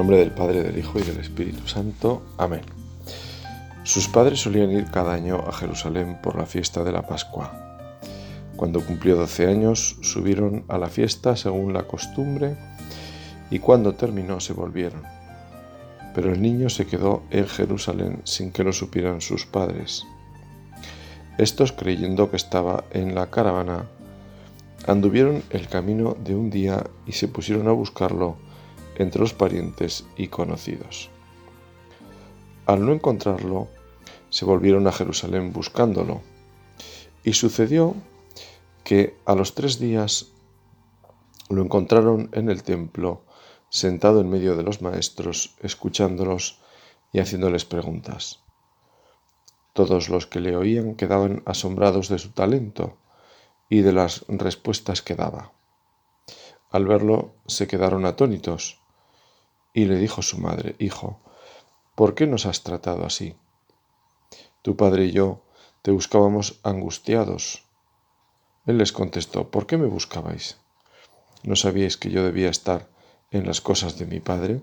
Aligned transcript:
nombre 0.00 0.16
del 0.16 0.30
Padre, 0.30 0.62
del 0.62 0.78
Hijo 0.78 0.98
y 0.98 1.02
del 1.02 1.18
Espíritu 1.18 1.68
Santo. 1.68 2.22
Amén. 2.38 2.62
Sus 3.82 4.08
padres 4.08 4.40
solían 4.40 4.70
ir 4.70 4.86
cada 4.86 5.12
año 5.12 5.44
a 5.46 5.52
Jerusalén 5.52 6.16
por 6.22 6.36
la 6.36 6.46
fiesta 6.46 6.82
de 6.82 6.90
la 6.90 7.02
Pascua. 7.02 7.52
Cuando 8.56 8.80
cumplió 8.80 9.16
12 9.16 9.46
años, 9.46 9.98
subieron 10.00 10.64
a 10.68 10.78
la 10.78 10.88
fiesta 10.88 11.36
según 11.36 11.74
la 11.74 11.82
costumbre 11.82 12.56
y 13.50 13.58
cuando 13.58 13.92
terminó 13.92 14.40
se 14.40 14.54
volvieron. 14.54 15.02
Pero 16.14 16.32
el 16.32 16.40
niño 16.40 16.70
se 16.70 16.86
quedó 16.86 17.22
en 17.30 17.46
Jerusalén 17.46 18.22
sin 18.24 18.52
que 18.52 18.64
lo 18.64 18.72
supieran 18.72 19.20
sus 19.20 19.44
padres. 19.44 20.06
Estos, 21.36 21.72
creyendo 21.72 22.30
que 22.30 22.38
estaba 22.38 22.84
en 22.92 23.14
la 23.14 23.26
caravana, 23.26 23.84
anduvieron 24.86 25.42
el 25.50 25.68
camino 25.68 26.16
de 26.24 26.34
un 26.34 26.48
día 26.48 26.86
y 27.06 27.12
se 27.12 27.28
pusieron 27.28 27.68
a 27.68 27.72
buscarlo 27.72 28.38
entre 29.00 29.20
los 29.22 29.32
parientes 29.32 30.04
y 30.16 30.28
conocidos. 30.28 31.08
Al 32.66 32.84
no 32.84 32.92
encontrarlo, 32.92 33.68
se 34.28 34.44
volvieron 34.44 34.86
a 34.86 34.92
Jerusalén 34.92 35.54
buscándolo. 35.54 36.20
Y 37.24 37.32
sucedió 37.32 37.94
que 38.84 39.16
a 39.24 39.34
los 39.34 39.54
tres 39.54 39.78
días 39.78 40.32
lo 41.48 41.62
encontraron 41.62 42.28
en 42.32 42.50
el 42.50 42.62
templo, 42.62 43.24
sentado 43.70 44.20
en 44.20 44.28
medio 44.28 44.54
de 44.54 44.64
los 44.64 44.82
maestros, 44.82 45.56
escuchándolos 45.60 46.60
y 47.12 47.20
haciéndoles 47.20 47.64
preguntas. 47.64 48.40
Todos 49.72 50.10
los 50.10 50.26
que 50.26 50.40
le 50.40 50.56
oían 50.56 50.94
quedaban 50.94 51.42
asombrados 51.46 52.08
de 52.10 52.18
su 52.18 52.32
talento 52.32 52.98
y 53.70 53.80
de 53.80 53.92
las 53.92 54.26
respuestas 54.28 55.00
que 55.00 55.14
daba. 55.14 55.52
Al 56.70 56.86
verlo 56.86 57.32
se 57.46 57.66
quedaron 57.66 58.04
atónitos 58.04 58.79
y 59.72 59.84
le 59.84 59.96
dijo 59.96 60.22
su 60.22 60.38
madre, 60.38 60.74
Hijo, 60.78 61.20
¿por 61.94 62.14
qué 62.14 62.26
nos 62.26 62.46
has 62.46 62.62
tratado 62.62 63.04
así? 63.04 63.36
Tu 64.62 64.76
padre 64.76 65.06
y 65.06 65.12
yo 65.12 65.42
te 65.82 65.90
buscábamos 65.90 66.60
angustiados. 66.62 67.64
Él 68.66 68.78
les 68.78 68.92
contestó, 68.92 69.50
¿por 69.50 69.66
qué 69.66 69.76
me 69.76 69.86
buscabais? 69.86 70.58
¿No 71.42 71.56
sabíais 71.56 71.96
que 71.96 72.10
yo 72.10 72.22
debía 72.22 72.50
estar 72.50 72.88
en 73.30 73.46
las 73.46 73.60
cosas 73.60 73.98
de 73.98 74.06
mi 74.06 74.20
padre? 74.20 74.62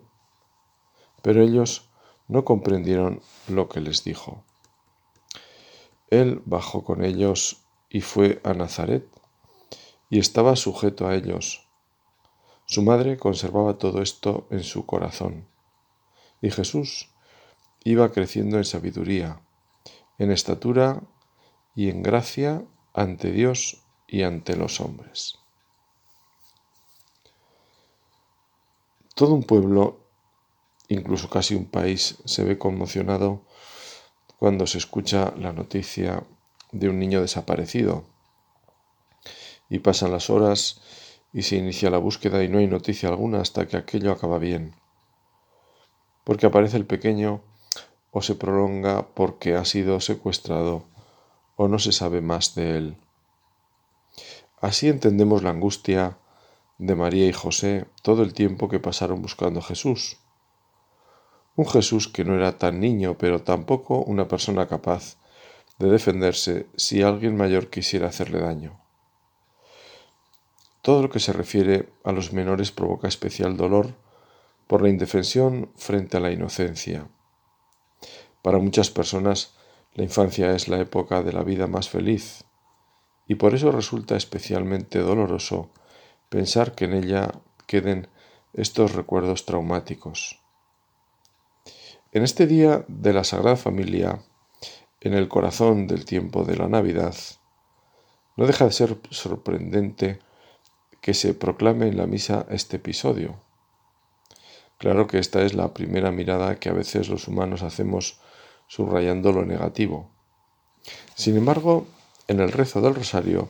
Pero 1.21 1.41
ellos 1.41 1.89
no 2.27 2.45
comprendieron 2.45 3.21
lo 3.47 3.69
que 3.69 3.81
les 3.81 4.03
dijo. 4.03 4.43
Él 6.09 6.41
bajó 6.45 6.83
con 6.83 7.03
ellos 7.03 7.63
y 7.89 8.01
fue 8.01 8.39
a 8.43 8.53
Nazaret 8.53 9.07
y 10.09 10.19
estaba 10.19 10.55
sujeto 10.55 11.07
a 11.07 11.15
ellos 11.15 11.66
su 12.67 12.83
madre 12.83 13.17
conservaba 13.17 13.77
todo 13.77 14.01
esto 14.01 14.45
en 14.51 14.61
su 14.61 14.85
corazón. 14.85 15.47
Y 16.41 16.51
Jesús 16.51 17.09
iba 17.85 18.11
creciendo 18.11 18.57
en 18.57 18.65
sabiduría, 18.65 19.39
en 20.17 20.31
estatura 20.31 21.01
y 21.75 21.89
en 21.89 22.03
gracia 22.03 22.65
ante 22.93 23.31
Dios 23.31 23.83
y 24.05 24.23
ante 24.23 24.57
los 24.57 24.81
hombres. 24.81 25.39
Todo 29.15 29.33
un 29.33 29.43
pueblo, 29.43 30.01
incluso 30.89 31.29
casi 31.29 31.55
un 31.55 31.65
país, 31.67 32.17
se 32.25 32.43
ve 32.43 32.57
conmocionado 32.57 33.43
cuando 34.39 34.67
se 34.67 34.77
escucha 34.77 35.33
la 35.37 35.53
noticia 35.53 36.21
de 36.73 36.89
un 36.89 36.99
niño 36.99 37.21
desaparecido. 37.21 38.03
Y 39.69 39.79
pasan 39.79 40.11
las 40.11 40.29
horas 40.29 40.81
y 41.33 41.43
se 41.43 41.57
inicia 41.57 41.89
la 41.89 41.97
búsqueda 41.97 42.43
y 42.43 42.49
no 42.49 42.59
hay 42.59 42.67
noticia 42.67 43.09
alguna 43.09 43.41
hasta 43.41 43.67
que 43.67 43.77
aquello 43.77 44.11
acaba 44.11 44.39
bien. 44.39 44.73
Porque 46.23 46.45
aparece 46.45 46.77
el 46.77 46.85
pequeño 46.85 47.41
o 48.11 48.21
se 48.21 48.35
prolonga 48.35 49.07
porque 49.13 49.55
ha 49.55 49.65
sido 49.65 49.99
secuestrado 49.99 50.83
o 51.55 51.67
no 51.67 51.79
se 51.79 51.91
sabe 51.91 52.21
más 52.21 52.55
de 52.55 52.77
él. 52.77 52.97
Así 54.59 54.87
entendemos 54.87 55.43
la 55.43 55.51
angustia 55.51 56.17
de 56.77 56.95
María 56.95 57.27
y 57.27 57.33
José 57.33 57.85
todo 58.01 58.23
el 58.23 58.33
tiempo 58.33 58.69
que 58.69 58.79
pasaron 58.79 59.21
buscando 59.21 59.59
a 59.59 59.63
Jesús. 59.63 60.17
Un 61.55 61.67
Jesús 61.67 62.07
que 62.07 62.23
no 62.23 62.35
era 62.35 62.57
tan 62.57 62.79
niño, 62.79 63.17
pero 63.17 63.41
tampoco 63.41 63.99
una 63.99 64.27
persona 64.27 64.67
capaz 64.67 65.17
de 65.79 65.89
defenderse 65.89 66.67
si 66.75 67.01
alguien 67.01 67.35
mayor 67.35 67.69
quisiera 67.69 68.07
hacerle 68.07 68.39
daño. 68.39 68.79
Todo 70.87 71.01
lo 71.01 71.09
que 71.09 71.19
se 71.19 71.33
refiere 71.33 71.89
a 72.05 72.13
los 72.13 72.31
menores 72.31 72.71
provoca 72.71 73.09
especial 73.09 73.57
dolor 73.57 73.93
por 74.67 74.81
la 74.81 74.87
indefensión 74.87 75.69
frente 75.75 76.15
a 76.15 76.21
la 76.21 76.31
inocencia. 76.31 77.09
Para 78.41 78.59
muchas 78.59 78.89
personas, 78.89 79.53
la 79.95 80.05
infancia 80.05 80.55
es 80.55 80.69
la 80.69 80.79
época 80.79 81.23
de 81.23 81.33
la 81.33 81.43
vida 81.43 81.67
más 81.67 81.89
feliz, 81.89 82.45
y 83.27 83.35
por 83.35 83.53
eso 83.53 83.73
resulta 83.73 84.15
especialmente 84.15 84.99
doloroso 84.99 85.71
pensar 86.29 86.73
que 86.73 86.85
en 86.85 86.93
ella 86.93 87.33
queden 87.65 88.07
estos 88.53 88.95
recuerdos 88.95 89.45
traumáticos. 89.45 90.41
En 92.13 92.23
este 92.23 92.47
día 92.47 92.85
de 92.87 93.11
la 93.11 93.25
Sagrada 93.25 93.57
Familia, 93.57 94.21
en 95.01 95.15
el 95.15 95.27
corazón 95.27 95.85
del 95.85 96.05
tiempo 96.05 96.45
de 96.45 96.55
la 96.55 96.69
Navidad, 96.69 97.15
no 98.37 98.47
deja 98.47 98.63
de 98.63 98.71
ser 98.71 98.97
sorprendente 99.09 100.25
que 101.07 101.13
se 101.13 101.33
proclame 101.33 101.87
en 101.87 101.95
la 101.95 102.05
misa 102.05 102.45
este 102.49 102.75
episodio. 102.75 103.39
Claro 104.77 105.07
que 105.07 105.19
esta 105.19 105.41
es 105.43 105.53
la 105.53 105.73
primera 105.73 106.11
mirada 106.11 106.59
que 106.59 106.67
a 106.67 106.73
veces 106.73 107.07
los 107.07 107.29
humanos 107.29 107.63
hacemos 107.63 108.19
subrayando 108.67 109.31
lo 109.31 109.45
negativo. 109.45 110.09
Sin 111.15 111.37
embargo, 111.37 111.87
en 112.27 112.41
el 112.41 112.51
rezo 112.51 112.81
del 112.81 112.93
rosario 112.93 113.47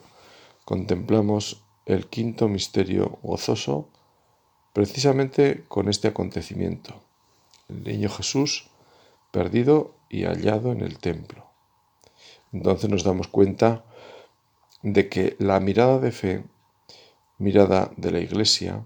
contemplamos 0.66 1.64
el 1.88 2.06
quinto 2.06 2.48
misterio 2.48 3.18
gozoso 3.24 3.90
precisamente 4.72 5.64
con 5.68 5.90
este 5.90 6.10
acontecimiento, 6.10 7.02
el 7.70 7.84
niño 7.84 8.10
Jesús 8.12 8.70
perdido 9.32 9.96
y 10.10 10.26
hallado 10.26 10.74
en 10.74 10.82
el 10.82 11.00
templo. 11.00 11.48
Entonces 12.54 12.88
nos 12.88 13.04
damos 13.04 13.28
cuenta 13.28 13.84
de 14.84 15.10
que 15.10 15.36
la 15.40 15.60
mirada 15.60 15.98
de 15.98 16.12
fe 16.12 16.44
mirada 17.38 17.92
de 17.98 18.12
la 18.12 18.20
Iglesia 18.20 18.86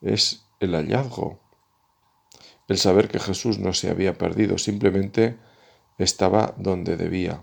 es 0.00 0.46
el 0.60 0.74
hallazgo, 0.74 1.40
el 2.68 2.78
saber 2.78 3.08
que 3.08 3.18
Jesús 3.18 3.58
no 3.58 3.72
se 3.72 3.90
había 3.90 4.16
perdido, 4.16 4.58
simplemente 4.58 5.38
estaba 5.98 6.54
donde 6.56 6.96
debía, 6.96 7.42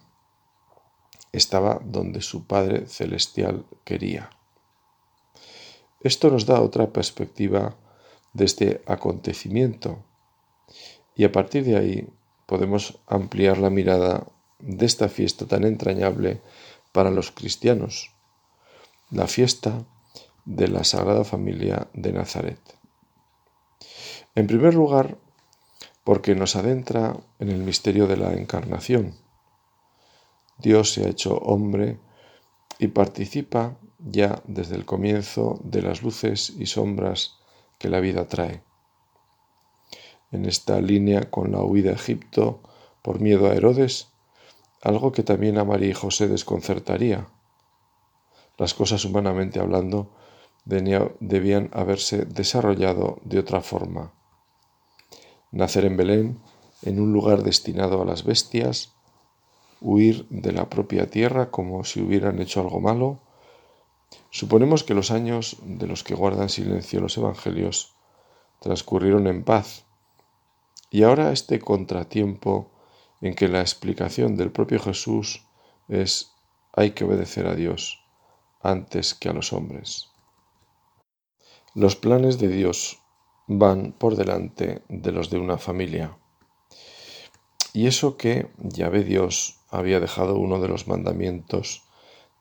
estaba 1.32 1.80
donde 1.84 2.22
su 2.22 2.48
Padre 2.48 2.88
Celestial 2.88 3.66
quería. 3.84 4.30
Esto 6.02 6.32
nos 6.32 6.46
da 6.46 6.62
otra 6.62 6.92
perspectiva 6.92 7.76
de 8.34 8.46
este 8.46 8.82
acontecimiento 8.88 10.04
y 11.16 11.26
a 11.26 11.32
partir 11.32 11.64
de 11.66 11.78
ahí 11.78 12.10
podemos 12.46 13.00
ampliar 13.08 13.58
la 13.60 13.70
mirada 13.70 14.28
de 14.60 14.86
esta 14.86 15.10
fiesta 15.10 15.46
tan 15.46 15.64
entrañable 15.64 16.42
para 16.92 17.12
los 17.12 17.32
cristianos, 17.32 18.12
la 19.10 19.28
fiesta 19.28 19.86
de 20.56 20.68
la 20.68 20.84
Sagrada 20.84 21.24
Familia 21.24 21.88
de 21.94 22.12
Nazaret. 22.12 22.60
En 24.36 24.48
primer 24.48 24.74
lugar, 24.74 25.18
porque 26.04 26.36
nos 26.36 26.58
adentra 26.58 27.16
en 27.40 27.50
el 27.50 27.60
misterio 27.60 28.06
de 28.06 28.18
la 28.18 28.34
encarnación. 28.34 29.16
Dios 30.58 30.92
se 30.92 31.06
ha 31.06 31.10
hecho 31.10 31.38
hombre 31.38 32.00
y 32.80 32.88
participa 32.88 33.78
ya 34.00 34.42
desde 34.46 34.76
el 34.76 34.86
comienzo 34.86 35.60
de 35.64 35.82
las 35.84 36.04
luces 36.04 36.54
y 36.58 36.66
sombras 36.66 37.38
que 37.78 37.90
la 37.90 38.02
vida 38.02 38.28
trae. 38.28 38.62
En 40.32 40.46
esta 40.46 40.82
línea 40.82 41.30
con 41.30 41.54
la 41.54 41.64
huida 41.64 41.92
a 41.92 41.96
Egipto 41.96 42.62
por 43.02 43.22
miedo 43.22 43.48
a 43.48 43.54
Herodes, 43.54 44.10
algo 44.82 45.14
que 45.14 45.24
también 45.24 45.58
a 45.58 45.64
María 45.64 45.90
y 45.90 45.94
José 45.94 46.28
desconcertaría. 46.28 47.28
Las 48.58 48.74
cosas 48.74 49.06
humanamente 49.06 49.60
hablando 49.60 50.12
debían 50.66 51.70
haberse 51.74 52.26
desarrollado 52.26 53.20
de 53.24 53.40
otra 53.40 53.62
forma. 53.62 54.14
Nacer 55.52 55.86
en 55.86 55.98
Belén, 55.98 56.40
en 56.84 57.00
un 57.00 57.12
lugar 57.14 57.44
destinado 57.44 58.02
a 58.02 58.06
las 58.06 58.24
bestias, 58.24 58.94
huir 59.82 60.28
de 60.30 60.52
la 60.52 60.70
propia 60.70 61.10
tierra 61.10 61.50
como 61.50 61.84
si 61.84 62.02
hubieran 62.02 62.40
hecho 62.40 62.62
algo 62.62 62.80
malo. 62.80 63.20
Suponemos 64.30 64.84
que 64.84 64.94
los 64.94 65.12
años 65.12 65.58
de 65.64 65.88
los 65.88 66.04
que 66.04 66.16
guardan 66.16 66.50
silencio 66.50 67.02
los 67.02 67.18
evangelios 67.18 67.96
transcurrieron 68.60 69.28
en 69.28 69.44
paz. 69.44 69.84
Y 70.92 71.04
ahora 71.04 71.32
este 71.32 71.60
contratiempo 71.60 72.70
en 73.22 73.34
que 73.34 73.48
la 73.48 73.62
explicación 73.62 74.36
del 74.36 74.52
propio 74.52 74.80
Jesús 74.80 75.46
es 75.88 76.32
hay 76.74 76.92
que 76.92 77.04
obedecer 77.04 77.48
a 77.48 77.56
Dios 77.56 78.04
antes 78.62 79.14
que 79.14 79.30
a 79.30 79.34
los 79.34 79.52
hombres. 79.54 80.11
Los 81.74 81.96
planes 81.96 82.38
de 82.38 82.50
Dios 82.50 83.00
van 83.48 83.94
por 83.94 84.18
delante 84.18 84.82
de 84.90 85.14
los 85.14 85.30
de 85.30 85.40
una 85.40 85.58
familia. 85.58 86.18
Y 87.72 87.88
eso 87.88 88.18
que 88.18 88.52
Yahvé 88.58 89.06
Dios 89.06 89.62
había 89.70 90.02
dejado 90.02 90.36
uno 90.36 90.60
de 90.60 90.68
los 90.68 90.90
mandamientos 90.90 91.86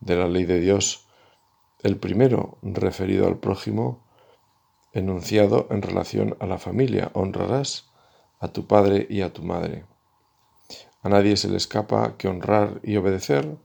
de 0.00 0.16
la 0.16 0.26
ley 0.26 0.46
de 0.46 0.58
Dios, 0.58 1.06
el 1.84 1.96
primero 1.96 2.58
referido 2.62 3.28
al 3.28 3.38
prójimo, 3.38 4.02
enunciado 4.92 5.68
en 5.70 5.82
relación 5.82 6.36
a 6.40 6.46
la 6.46 6.58
familia, 6.58 7.12
honrarás 7.14 7.88
a 8.40 8.48
tu 8.48 8.66
padre 8.66 9.06
y 9.08 9.20
a 9.20 9.32
tu 9.32 9.44
madre. 9.44 9.84
A 11.02 11.08
nadie 11.08 11.36
se 11.36 11.48
le 11.48 11.56
escapa 11.56 12.16
que 12.16 12.26
honrar 12.26 12.80
y 12.82 12.96
obedecer 12.96 13.56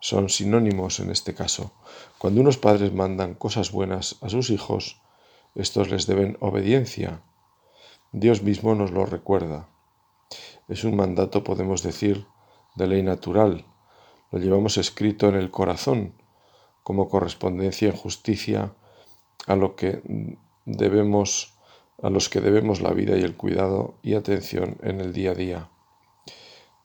son 0.00 0.30
sinónimos 0.30 0.98
en 1.00 1.10
este 1.10 1.34
caso. 1.34 1.72
Cuando 2.18 2.40
unos 2.40 2.58
padres 2.58 2.92
mandan 2.94 3.34
cosas 3.34 3.70
buenas 3.70 4.16
a 4.22 4.30
sus 4.30 4.50
hijos, 4.50 4.99
estos 5.54 5.90
les 5.90 6.06
deben 6.06 6.36
obediencia. 6.40 7.22
Dios 8.12 8.42
mismo 8.42 8.74
nos 8.74 8.90
lo 8.90 9.06
recuerda. 9.06 9.68
Es 10.68 10.84
un 10.84 10.96
mandato, 10.96 11.42
podemos 11.44 11.82
decir, 11.82 12.26
de 12.76 12.86
ley 12.86 13.02
natural. 13.02 13.66
Lo 14.30 14.38
llevamos 14.38 14.78
escrito 14.78 15.28
en 15.28 15.34
el 15.34 15.50
corazón 15.50 16.14
como 16.82 17.08
correspondencia 17.08 17.88
en 17.88 17.96
justicia 17.96 18.74
a 19.46 19.56
lo 19.56 19.76
que 19.76 20.02
debemos 20.64 21.54
a 22.02 22.08
los 22.08 22.28
que 22.28 22.40
debemos 22.40 22.80
la 22.80 22.92
vida 22.92 23.18
y 23.18 23.22
el 23.22 23.36
cuidado 23.36 23.94
y 24.02 24.14
atención 24.14 24.78
en 24.82 25.00
el 25.00 25.12
día 25.12 25.32
a 25.32 25.34
día. 25.34 25.68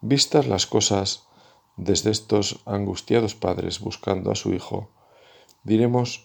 Vistas 0.01 0.45
las 0.47 0.67
cosas 0.67 1.27
desde 1.77 2.11
estos 2.11 2.61
angustiados 2.65 3.35
padres 3.35 3.79
buscando 3.79 4.31
a 4.31 4.35
su 4.35 4.53
hijo, 4.53 4.89
diremos 5.63 6.24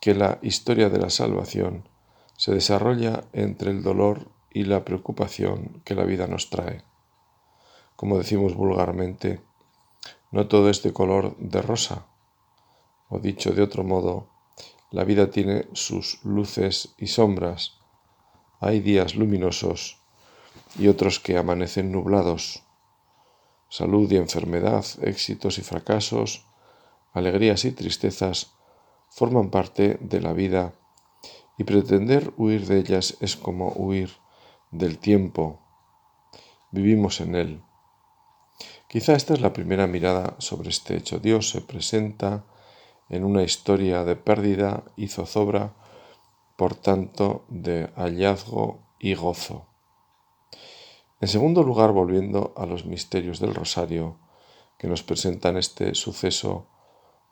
que 0.00 0.14
la 0.14 0.38
historia 0.42 0.88
de 0.88 0.98
la 0.98 1.10
salvación 1.10 1.88
se 2.36 2.52
desarrolla 2.52 3.24
entre 3.32 3.70
el 3.70 3.82
dolor 3.82 4.30
y 4.50 4.64
la 4.64 4.84
preocupación 4.84 5.82
que 5.84 5.94
la 5.94 6.04
vida 6.04 6.26
nos 6.26 6.50
trae. 6.50 6.82
Como 7.96 8.18
decimos 8.18 8.54
vulgarmente, 8.54 9.40
no 10.30 10.48
todo 10.48 10.68
es 10.70 10.82
de 10.82 10.92
color 10.92 11.36
de 11.38 11.62
rosa, 11.62 12.06
o 13.08 13.18
dicho 13.18 13.52
de 13.52 13.62
otro 13.62 13.84
modo, 13.84 14.28
la 14.90 15.04
vida 15.04 15.30
tiene 15.30 15.66
sus 15.72 16.24
luces 16.24 16.94
y 16.98 17.08
sombras. 17.08 17.74
Hay 18.60 18.80
días 18.80 19.14
luminosos 19.14 20.00
y 20.78 20.88
otros 20.88 21.20
que 21.20 21.36
amanecen 21.36 21.92
nublados. 21.92 22.62
Salud 23.68 24.10
y 24.10 24.16
enfermedad, 24.16 24.84
éxitos 25.02 25.58
y 25.58 25.62
fracasos, 25.62 26.46
alegrías 27.12 27.64
y 27.64 27.72
tristezas 27.72 28.55
forman 29.08 29.50
parte 29.50 29.98
de 30.00 30.20
la 30.20 30.32
vida 30.32 30.74
y 31.58 31.64
pretender 31.64 32.32
huir 32.36 32.66
de 32.66 32.78
ellas 32.78 33.16
es 33.20 33.36
como 33.36 33.72
huir 33.72 34.10
del 34.70 34.98
tiempo. 34.98 35.60
Vivimos 36.70 37.20
en 37.20 37.34
él. 37.34 37.62
Quizá 38.88 39.14
esta 39.14 39.34
es 39.34 39.40
la 39.40 39.52
primera 39.52 39.86
mirada 39.86 40.36
sobre 40.38 40.68
este 40.68 40.96
hecho. 40.96 41.18
Dios 41.18 41.50
se 41.50 41.60
presenta 41.60 42.44
en 43.08 43.24
una 43.24 43.42
historia 43.42 44.04
de 44.04 44.16
pérdida 44.16 44.84
y 44.96 45.08
zozobra, 45.08 45.74
por 46.56 46.74
tanto, 46.74 47.44
de 47.48 47.88
hallazgo 47.96 48.80
y 48.98 49.14
gozo. 49.14 49.66
En 51.20 51.28
segundo 51.28 51.62
lugar, 51.62 51.92
volviendo 51.92 52.52
a 52.56 52.66
los 52.66 52.84
misterios 52.84 53.40
del 53.40 53.54
rosario, 53.54 54.18
que 54.78 54.88
nos 54.88 55.02
presentan 55.02 55.56
este 55.56 55.94
suceso 55.94 56.66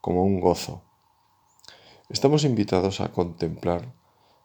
como 0.00 0.24
un 0.24 0.40
gozo. 0.40 0.82
Estamos 2.08 2.44
invitados 2.44 3.00
a 3.00 3.12
contemplar 3.12 3.92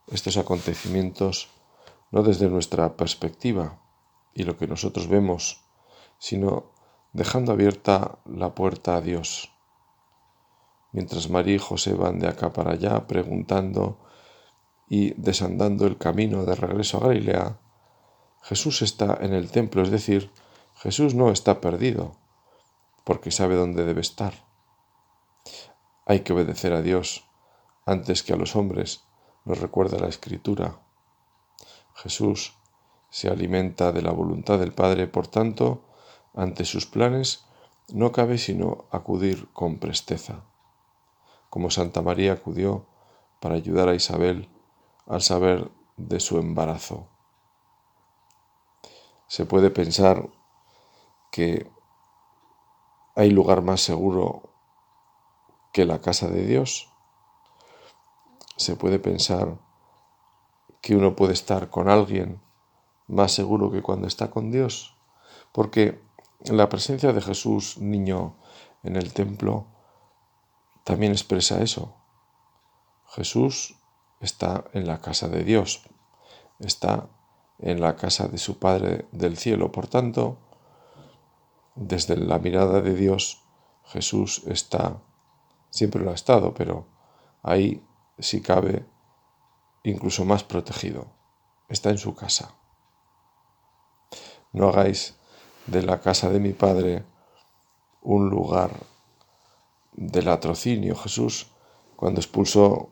estos 0.08 0.38
acontecimientos 0.38 1.50
no 2.12 2.24
desde 2.24 2.50
nuestra 2.50 2.98
perspectiva 2.98 3.80
y 4.34 4.44
lo 4.44 4.58
que 4.58 4.68
nosotros 4.68 5.08
vemos, 5.08 5.62
sino 6.18 6.72
dejando 7.14 7.52
abierta 7.52 8.20
la 8.26 8.56
puerta 8.56 8.96
a 8.96 9.02
Dios 9.02 9.52
mientras 10.92 11.30
María 11.30 11.56
y 11.56 11.60
José 11.60 11.94
van 11.94 12.20
de 12.20 12.28
acá 12.28 12.52
para 12.52 12.72
allá 12.72 13.08
preguntando 13.08 14.00
y 14.88 15.14
desandando 15.22 15.86
el 15.86 15.98
camino 15.98 16.46
de 16.46 16.56
regreso 16.56 16.98
a 16.98 17.08
Galilea, 17.08 17.60
Jesús 18.42 18.82
está 18.82 19.18
en 19.22 19.34
el 19.34 19.52
templo, 19.52 19.84
es 19.84 19.92
decir, 19.92 20.32
Jesús 20.76 21.14
no 21.14 21.32
está 21.32 21.62
perdido, 21.62 22.16
porque 23.04 23.32
sabe 23.32 23.56
dónde 23.56 23.86
debe 23.86 24.02
estar. 24.02 24.34
Hay 26.06 26.22
que 26.22 26.34
obedecer 26.34 26.74
a 26.74 26.82
Dios 26.82 27.29
antes 27.90 28.24
que 28.24 28.34
a 28.34 28.38
los 28.38 28.56
hombres, 28.56 29.04
nos 29.46 29.60
recuerda 29.60 30.00
la 30.00 30.08
Escritura. 30.08 30.80
Jesús 31.96 32.54
se 33.10 33.30
alimenta 33.30 33.92
de 33.92 34.02
la 34.02 34.12
voluntad 34.12 34.60
del 34.60 34.74
Padre, 34.74 35.08
por 35.08 35.28
tanto, 35.28 35.82
ante 36.36 36.66
sus 36.66 36.86
planes 36.86 37.46
no 37.90 38.12
cabe 38.12 38.38
sino 38.38 38.86
acudir 38.92 39.48
con 39.54 39.80
presteza 39.80 40.44
como 41.50 41.72
Santa 41.72 42.02
María 42.02 42.34
acudió 42.34 42.86
para 43.40 43.56
ayudar 43.56 43.90
a 43.90 43.96
Isabel 43.96 44.50
al 45.08 45.22
saber 45.22 45.70
de 45.98 46.20
su 46.20 46.38
embarazo. 46.38 47.08
Se 49.28 49.46
puede 49.46 49.70
pensar 49.70 50.30
que 51.32 51.70
hay 53.16 53.32
lugar 53.32 53.62
más 53.62 53.82
seguro 53.82 54.44
que 55.74 55.86
la 55.86 56.02
casa 56.02 56.28
de 56.28 56.46
Dios. 56.46 56.89
Se 58.60 58.76
puede 58.76 59.00
pensar 59.00 59.58
que 60.82 60.94
uno 60.94 61.16
puede 61.16 61.32
estar 61.32 61.70
con 61.70 61.88
alguien 61.88 62.42
más 63.08 63.32
seguro 63.32 63.72
que 63.72 63.82
cuando 63.82 64.06
está 64.06 64.30
con 64.30 64.52
Dios, 64.52 64.98
porque 65.54 66.04
la 66.44 66.68
presencia 66.68 67.14
de 67.14 67.22
Jesús 67.22 67.78
niño 67.78 68.36
en 68.84 68.98
el 68.98 69.14
templo 69.14 69.66
también 70.84 71.14
expresa 71.14 71.62
eso. 71.62 71.96
Jesús 73.08 73.78
está 74.20 74.66
en 74.74 74.88
la 74.88 75.00
casa 75.00 75.30
de 75.30 75.46
Dios, 75.46 75.84
está 76.60 77.08
en 77.60 77.80
la 77.80 77.96
casa 77.96 78.28
de 78.28 78.38
su 78.38 78.60
Padre 78.60 79.08
del 79.14 79.38
cielo. 79.38 79.72
Por 79.72 79.88
tanto, 79.88 80.38
desde 81.76 82.18
la 82.18 82.40
mirada 82.40 82.82
de 82.82 82.94
Dios, 82.94 83.42
Jesús 83.86 84.44
está, 84.48 85.02
siempre 85.70 86.04
lo 86.04 86.12
ha 86.12 86.16
estado, 86.16 86.54
pero 86.54 86.88
ahí, 87.42 87.82
si 88.20 88.42
cabe, 88.42 88.86
incluso 89.84 90.26
más 90.26 90.44
protegido. 90.44 91.08
Está 91.68 91.90
en 91.90 91.98
su 91.98 92.16
casa. 92.16 92.54
No 94.52 94.70
hagáis 94.70 95.16
de 95.68 95.84
la 95.84 96.02
casa 96.02 96.30
de 96.30 96.40
mi 96.40 96.54
Padre 96.54 97.06
un 98.02 98.30
lugar 98.30 98.72
del 99.94 100.26
latrocinio. 100.26 100.96
Jesús, 100.96 101.48
cuando 101.96 102.20
expulsó 102.20 102.92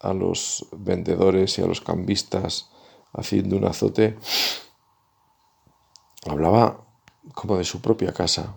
a 0.00 0.12
los 0.12 0.66
vendedores 0.72 1.58
y 1.58 1.62
a 1.62 1.66
los 1.66 1.80
cambistas 1.80 2.70
haciendo 3.12 3.56
un 3.56 3.66
azote, 3.66 4.18
hablaba 6.26 6.84
como 7.34 7.56
de 7.56 7.64
su 7.64 7.80
propia 7.80 8.12
casa. 8.12 8.54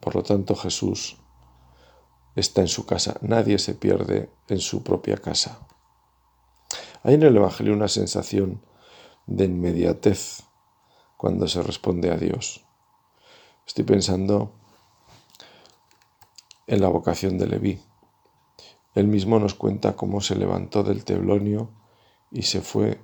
Por 0.00 0.14
lo 0.14 0.22
tanto, 0.22 0.54
Jesús 0.54 1.18
está 2.38 2.60
en 2.60 2.68
su 2.68 2.86
casa. 2.86 3.16
Nadie 3.20 3.58
se 3.58 3.74
pierde 3.74 4.30
en 4.48 4.60
su 4.60 4.82
propia 4.82 5.16
casa. 5.16 5.66
Hay 7.02 7.14
en 7.14 7.22
el 7.22 7.36
Evangelio 7.36 7.72
una 7.72 7.88
sensación 7.88 8.62
de 9.26 9.44
inmediatez 9.44 10.42
cuando 11.16 11.48
se 11.48 11.62
responde 11.62 12.10
a 12.10 12.16
Dios. 12.16 12.64
Estoy 13.66 13.84
pensando 13.84 14.52
en 16.66 16.80
la 16.80 16.88
vocación 16.88 17.38
de 17.38 17.46
Leví. 17.46 17.80
Él 18.94 19.08
mismo 19.08 19.38
nos 19.38 19.54
cuenta 19.54 19.96
cómo 19.96 20.20
se 20.20 20.36
levantó 20.36 20.82
del 20.82 21.04
teblonio 21.04 21.70
y 22.30 22.42
se 22.42 22.60
fue 22.60 23.00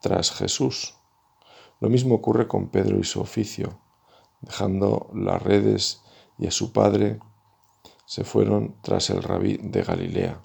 tras 0.00 0.30
Jesús. 0.32 0.94
Lo 1.80 1.88
mismo 1.88 2.14
ocurre 2.16 2.48
con 2.48 2.68
Pedro 2.68 2.98
y 2.98 3.04
su 3.04 3.20
oficio. 3.20 3.80
Dejando 4.40 5.10
las 5.14 5.42
redes 5.42 6.02
y 6.38 6.46
a 6.46 6.50
su 6.50 6.72
padre, 6.72 7.18
se 8.08 8.24
fueron 8.24 8.76
tras 8.80 9.10
el 9.10 9.22
rabí 9.22 9.58
de 9.58 9.82
Galilea. 9.82 10.40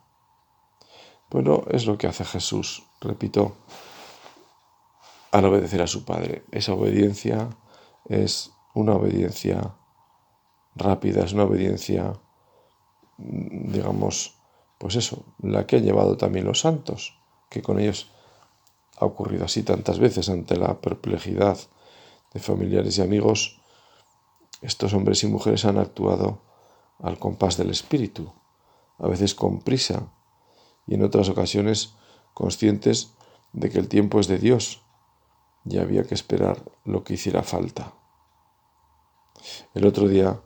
Bueno, 1.30 1.64
es 1.72 1.86
lo 1.86 1.98
que 1.98 2.08
hace 2.08 2.26
Jesús, 2.26 2.84
repito, 3.00 3.56
al 5.32 5.46
obedecer 5.46 5.82
a 5.82 5.88
su 5.88 6.04
padre. 6.04 6.44
Esa 6.52 6.74
obediencia 6.74 7.48
es 8.10 8.52
una 8.74 8.96
obediencia 8.96 9.76
rápida, 10.76 11.24
es 11.24 11.32
una 11.32 11.46
obediencia 11.46 12.20
digamos, 13.18 14.36
pues 14.78 14.98
eso, 14.98 15.24
la 15.42 15.66
que 15.66 15.78
han 15.78 15.84
llevado 15.84 16.18
también 16.18 16.46
los 16.46 16.60
santos, 16.60 17.18
que 17.50 17.62
con 17.62 17.80
ellos 17.80 18.10
ha 18.98 19.06
ocurrido 19.06 19.46
así 19.46 19.64
tantas 19.64 20.00
veces 20.00 20.28
ante 20.28 20.58
la 20.58 20.82
perplejidad 20.82 21.58
de 22.34 22.42
familiares 22.42 22.98
y 22.98 23.02
amigos, 23.02 23.62
estos 24.62 24.94
hombres 24.94 25.24
y 25.24 25.28
mujeres 25.28 25.64
han 25.64 25.78
actuado 25.78 26.42
al 27.04 27.20
compás 27.20 27.58
del 27.58 27.70
espíritu, 27.70 28.34
a 28.98 29.08
veces 29.08 29.36
con 29.36 29.62
prisa 29.62 30.12
y 30.88 30.96
en 30.96 31.04
otras 31.04 31.30
ocasiones 31.30 31.94
conscientes 32.34 33.14
de 33.52 33.70
que 33.70 33.78
el 33.78 33.88
tiempo 33.88 34.20
es 34.20 34.28
de 34.28 34.40
Dios 34.40 34.82
y 35.66 35.78
había 35.78 36.04
que 36.04 36.16
esperar 36.16 36.64
lo 36.86 37.04
que 37.04 37.14
hiciera 37.14 37.44
falta. 37.44 37.94
El 39.74 39.86
otro 39.86 40.08
día 40.08 40.40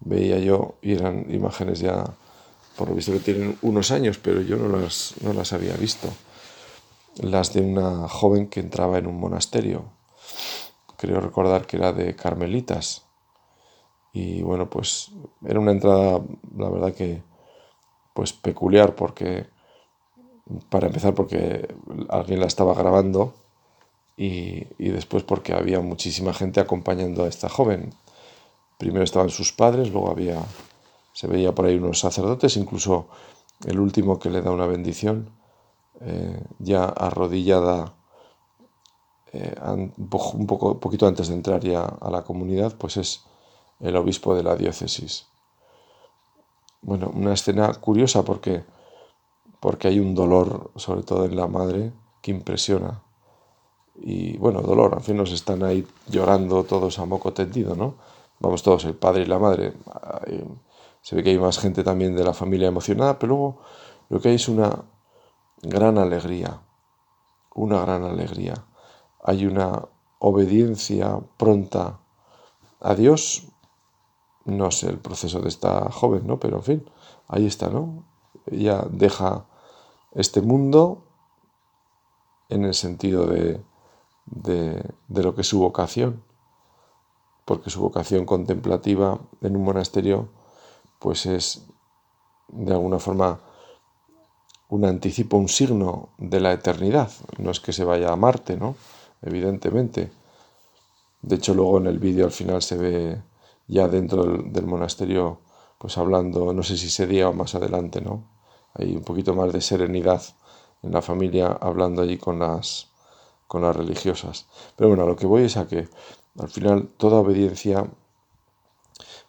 veía 0.00 0.38
yo, 0.38 0.76
y 0.82 0.92
eran 0.92 1.32
imágenes 1.32 1.80
ya, 1.80 2.04
por 2.76 2.88
lo 2.88 2.94
visto 2.94 3.12
que 3.12 3.18
tienen 3.18 3.58
unos 3.62 3.90
años, 3.90 4.18
pero 4.18 4.40
yo 4.40 4.56
no 4.56 4.68
las, 4.76 5.14
no 5.22 5.32
las 5.32 5.52
había 5.52 5.74
visto, 5.74 6.08
las 7.16 7.52
de 7.52 7.62
una 7.62 8.08
joven 8.08 8.48
que 8.48 8.60
entraba 8.60 8.98
en 8.98 9.06
un 9.06 9.18
monasterio. 9.18 9.84
Creo 10.96 11.20
recordar 11.20 11.66
que 11.66 11.76
era 11.76 11.92
de 11.92 12.14
carmelitas. 12.14 13.05
Y 14.12 14.42
bueno, 14.42 14.68
pues 14.70 15.12
era 15.44 15.60
una 15.60 15.72
entrada, 15.72 16.20
la 16.56 16.70
verdad 16.70 16.94
que, 16.94 17.22
pues 18.14 18.32
peculiar, 18.32 18.94
porque, 18.94 19.46
para 20.70 20.86
empezar, 20.86 21.14
porque 21.14 21.68
alguien 22.08 22.40
la 22.40 22.46
estaba 22.46 22.74
grabando 22.74 23.34
y, 24.16 24.66
y 24.78 24.88
después 24.88 25.22
porque 25.22 25.52
había 25.52 25.80
muchísima 25.80 26.32
gente 26.32 26.60
acompañando 26.60 27.24
a 27.24 27.28
esta 27.28 27.48
joven. 27.48 27.92
Primero 28.78 29.04
estaban 29.04 29.30
sus 29.30 29.52
padres, 29.52 29.90
luego 29.90 30.10
había, 30.10 30.42
se 31.12 31.26
veía 31.26 31.54
por 31.54 31.66
ahí 31.66 31.76
unos 31.76 31.98
sacerdotes, 31.98 32.56
incluso 32.56 33.08
el 33.64 33.80
último 33.80 34.18
que 34.18 34.30
le 34.30 34.42
da 34.42 34.50
una 34.50 34.66
bendición, 34.66 35.30
eh, 36.00 36.42
ya 36.58 36.84
arrodillada 36.84 37.94
eh, 39.32 39.54
un, 39.64 40.46
poco, 40.46 40.78
poquito 40.78 41.06
antes 41.06 41.28
de 41.28 41.34
entrar 41.34 41.60
ya 41.60 41.82
a 41.84 42.10
la 42.10 42.22
comunidad, 42.22 42.76
pues 42.76 42.96
es 42.96 43.24
el 43.80 43.96
obispo 43.96 44.34
de 44.34 44.42
la 44.42 44.56
diócesis. 44.56 45.26
Bueno, 46.82 47.10
una 47.14 47.34
escena 47.34 47.72
curiosa 47.74 48.22
porque, 48.22 48.64
porque 49.60 49.88
hay 49.88 49.98
un 49.98 50.14
dolor, 50.14 50.70
sobre 50.76 51.02
todo 51.02 51.24
en 51.24 51.36
la 51.36 51.46
madre, 51.46 51.92
que 52.22 52.30
impresiona. 52.30 53.02
Y 53.96 54.36
bueno, 54.36 54.60
dolor, 54.60 54.94
al 54.94 55.02
fin 55.02 55.16
nos 55.16 55.32
están 55.32 55.62
ahí 55.62 55.86
llorando 56.06 56.64
todos 56.64 56.98
a 56.98 57.04
moco 57.06 57.32
tendido, 57.32 57.74
¿no? 57.74 57.94
vamos 58.38 58.62
todos, 58.62 58.84
el 58.84 58.94
padre 58.94 59.22
y 59.22 59.26
la 59.26 59.38
madre. 59.38 59.72
Se 61.00 61.16
ve 61.16 61.22
que 61.22 61.30
hay 61.30 61.38
más 61.38 61.58
gente 61.58 61.84
también 61.84 62.16
de 62.16 62.24
la 62.24 62.34
familia 62.34 62.68
emocionada, 62.68 63.18
pero 63.18 63.34
luego 63.34 63.60
lo 64.08 64.20
que 64.20 64.28
hay 64.28 64.34
es 64.36 64.48
una 64.48 64.84
gran 65.62 65.98
alegría, 65.98 66.60
una 67.54 67.80
gran 67.80 68.04
alegría. 68.04 68.54
Hay 69.22 69.46
una 69.46 69.82
obediencia 70.18 71.18
pronta 71.36 71.98
a 72.80 72.94
Dios. 72.94 73.48
No 74.46 74.70
sé 74.70 74.88
el 74.88 74.98
proceso 74.98 75.40
de 75.40 75.48
esta 75.48 75.90
joven, 75.90 76.26
¿no? 76.26 76.40
Pero 76.40 76.56
en 76.56 76.62
fin, 76.62 76.90
ahí 77.28 77.46
está, 77.46 77.68
¿no? 77.68 78.04
Ella 78.46 78.86
deja 78.90 79.44
este 80.14 80.40
mundo 80.40 81.04
en 82.48 82.64
el 82.64 82.74
sentido 82.74 83.26
de, 83.26 83.60
de, 84.26 84.82
lo 85.08 85.34
que 85.34 85.42
es 85.42 85.48
su 85.48 85.58
vocación 85.58 86.22
porque 87.44 87.70
su 87.70 87.80
vocación 87.80 88.24
contemplativa 88.26 89.20
en 89.40 89.56
un 89.56 89.64
monasterio 89.64 90.28
pues 90.98 91.26
es 91.26 91.66
de 92.48 92.72
alguna 92.72 92.98
forma 92.98 93.38
un 94.68 94.84
anticipo, 94.84 95.36
un 95.36 95.48
signo 95.48 96.08
de 96.18 96.40
la 96.40 96.52
eternidad. 96.52 97.10
No 97.38 97.52
es 97.52 97.60
que 97.60 97.72
se 97.72 97.84
vaya 97.84 98.12
a 98.12 98.16
Marte, 98.16 98.56
¿no? 98.56 98.74
Evidentemente. 99.22 100.10
De 101.22 101.36
hecho, 101.36 101.54
luego 101.54 101.78
en 101.78 101.86
el 101.86 102.00
vídeo 102.00 102.24
al 102.24 102.32
final 102.32 102.62
se 102.62 102.76
ve 102.76 103.22
ya 103.68 103.88
dentro 103.88 104.24
del, 104.24 104.66
monasterio, 104.66 105.40
pues 105.78 105.98
hablando, 105.98 106.52
no 106.52 106.62
sé 106.62 106.76
si 106.76 106.90
sería 106.90 107.28
o 107.28 107.32
más 107.32 107.54
adelante, 107.54 108.00
¿no? 108.00 108.24
Hay 108.74 108.94
un 108.94 109.02
poquito 109.02 109.34
más 109.34 109.52
de 109.52 109.60
serenidad 109.60 110.22
en 110.82 110.92
la 110.92 111.02
familia 111.02 111.58
hablando 111.60 112.02
allí 112.02 112.18
con 112.18 112.38
las, 112.38 112.88
con 113.46 113.62
las 113.62 113.74
religiosas. 113.74 114.46
Pero 114.76 114.90
bueno, 114.90 115.06
lo 115.06 115.16
que 115.16 115.26
voy 115.26 115.44
es 115.44 115.56
a 115.56 115.66
que 115.66 115.88
al 116.38 116.48
final, 116.48 116.88
toda 116.98 117.20
obediencia 117.20 117.86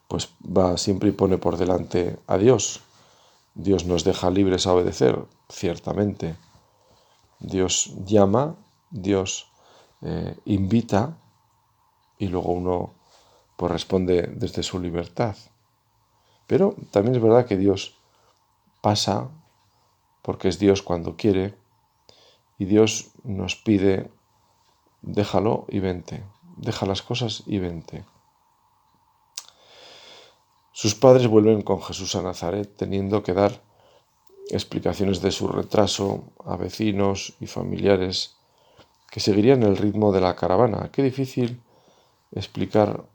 pues 0.07 0.29
va 0.43 0.77
siempre 0.77 1.09
y 1.09 1.13
pone 1.13 1.37
por 1.37 1.57
delante 1.57 2.19
a 2.27 2.37
Dios. 2.37 2.81
Dios 3.55 3.85
nos 3.85 4.03
deja 4.03 4.29
libres 4.29 4.67
a 4.67 4.73
obedecer, 4.73 5.19
ciertamente. 5.49 6.35
Dios 7.39 7.93
llama, 8.05 8.55
Dios 8.89 9.47
eh, 10.01 10.37
invita 10.45 11.17
y 12.17 12.27
luego 12.27 12.51
uno 12.51 12.91
pues 13.57 13.71
responde 13.71 14.29
desde 14.33 14.63
su 14.63 14.79
libertad. 14.79 15.35
Pero 16.47 16.75
también 16.91 17.15
es 17.15 17.21
verdad 17.21 17.45
que 17.45 17.57
Dios 17.57 17.97
pasa 18.81 19.29
porque 20.21 20.47
es 20.47 20.57
Dios 20.57 20.81
cuando 20.81 21.17
quiere 21.17 21.55
y 22.57 22.65
Dios 22.65 23.09
nos 23.23 23.57
pide 23.57 24.09
déjalo 25.01 25.65
y 25.67 25.79
vente 25.79 26.23
deja 26.57 26.85
las 26.85 27.01
cosas 27.01 27.43
y 27.45 27.59
vente. 27.59 28.03
Sus 30.71 30.95
padres 30.95 31.27
vuelven 31.27 31.61
con 31.61 31.81
Jesús 31.81 32.15
a 32.15 32.21
Nazaret 32.21 32.75
teniendo 32.75 33.23
que 33.23 33.33
dar 33.33 33.61
explicaciones 34.49 35.21
de 35.21 35.31
su 35.31 35.47
retraso 35.47 36.23
a 36.45 36.55
vecinos 36.55 37.33
y 37.39 37.47
familiares 37.47 38.35
que 39.09 39.19
seguirían 39.19 39.63
el 39.63 39.77
ritmo 39.77 40.11
de 40.11 40.21
la 40.21 40.35
caravana. 40.35 40.89
Qué 40.91 41.01
difícil 41.01 41.61
explicar 42.31 43.05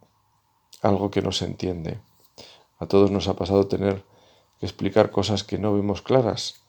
algo 0.82 1.10
que 1.10 1.22
no 1.22 1.32
se 1.32 1.46
entiende. 1.46 2.00
A 2.78 2.86
todos 2.86 3.10
nos 3.10 3.28
ha 3.28 3.34
pasado 3.34 3.68
tener 3.68 4.04
que 4.58 4.66
explicar 4.66 5.10
cosas 5.10 5.44
que 5.44 5.58
no 5.58 5.72
vemos 5.72 6.02
claras 6.02 6.62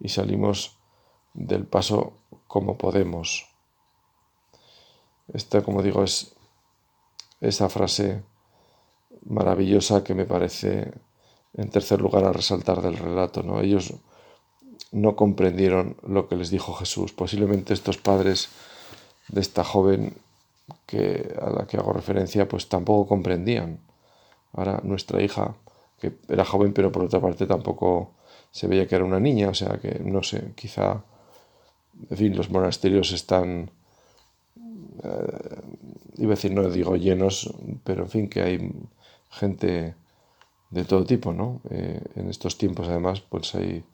y 0.00 0.08
salimos 0.08 0.78
del 1.34 1.66
paso 1.66 2.14
como 2.46 2.78
podemos. 2.78 3.48
Esta, 5.32 5.62
como 5.62 5.82
digo, 5.82 6.04
es 6.04 6.36
esa 7.40 7.68
frase 7.68 8.22
maravillosa 9.24 10.04
que 10.04 10.14
me 10.14 10.24
parece, 10.24 10.92
en 11.54 11.70
tercer 11.70 12.00
lugar, 12.00 12.24
a 12.24 12.32
resaltar 12.32 12.80
del 12.80 12.96
relato. 12.96 13.42
¿no? 13.42 13.60
Ellos 13.60 13.92
no 14.92 15.16
comprendieron 15.16 15.96
lo 16.06 16.28
que 16.28 16.36
les 16.36 16.50
dijo 16.50 16.74
Jesús. 16.74 17.12
Posiblemente 17.12 17.74
estos 17.74 17.98
padres 17.98 18.48
de 19.28 19.40
esta 19.40 19.64
joven 19.64 20.16
que, 20.86 21.34
a 21.40 21.50
la 21.50 21.66
que 21.66 21.76
hago 21.76 21.92
referencia, 21.92 22.48
pues 22.48 22.68
tampoco 22.68 23.08
comprendían. 23.08 23.80
Ahora 24.52 24.80
nuestra 24.82 25.22
hija, 25.22 25.54
que 26.00 26.14
era 26.28 26.44
joven, 26.44 26.72
pero 26.72 26.90
por 26.92 27.04
otra 27.04 27.20
parte 27.20 27.46
tampoco 27.46 28.12
se 28.50 28.66
veía 28.66 28.86
que 28.86 28.94
era 28.96 29.04
una 29.04 29.20
niña, 29.20 29.50
o 29.50 29.54
sea 29.54 29.78
que 29.78 30.00
no 30.00 30.22
sé, 30.22 30.52
quizá, 30.54 31.04
en 32.10 32.16
fin, 32.16 32.36
los 32.36 32.50
monasterios 32.50 33.12
están 33.12 33.70
eh, 35.02 35.62
iba 36.18 36.32
a 36.32 36.36
decir, 36.36 36.52
no 36.52 36.68
digo 36.70 36.96
llenos, 36.96 37.52
pero 37.84 38.04
en 38.04 38.08
fin, 38.08 38.28
que 38.28 38.42
hay 38.42 38.72
gente 39.30 39.94
de 40.70 40.84
todo 40.84 41.04
tipo, 41.04 41.32
¿no? 41.32 41.60
Eh, 41.70 42.00
en 42.16 42.28
estos 42.28 42.56
tiempos, 42.58 42.88
además, 42.88 43.20
pues 43.20 43.54
hay 43.54 43.84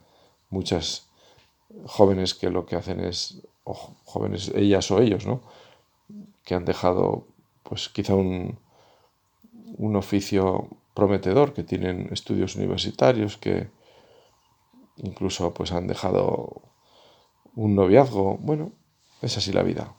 muchas 0.50 1.08
jóvenes 1.86 2.34
que 2.34 2.50
lo 2.50 2.66
que 2.66 2.76
hacen 2.76 3.00
es, 3.00 3.42
o 3.64 3.74
jóvenes, 3.74 4.52
ellas 4.54 4.90
o 4.90 5.00
ellos, 5.00 5.26
¿no? 5.26 5.42
Que 6.44 6.54
han 6.54 6.64
dejado, 6.64 7.26
pues 7.62 7.88
quizá 7.88 8.14
un, 8.14 8.58
un 9.76 9.96
oficio 9.96 10.68
prometedor, 10.94 11.54
que 11.54 11.64
tienen 11.64 12.08
estudios 12.12 12.56
universitarios, 12.56 13.36
que 13.36 13.70
incluso 14.96 15.54
pues 15.54 15.72
han 15.72 15.86
dejado 15.86 16.62
un 17.54 17.74
noviazgo. 17.74 18.38
Bueno, 18.38 18.72
es 19.20 19.36
así 19.36 19.52
la 19.52 19.62
vida. 19.62 19.94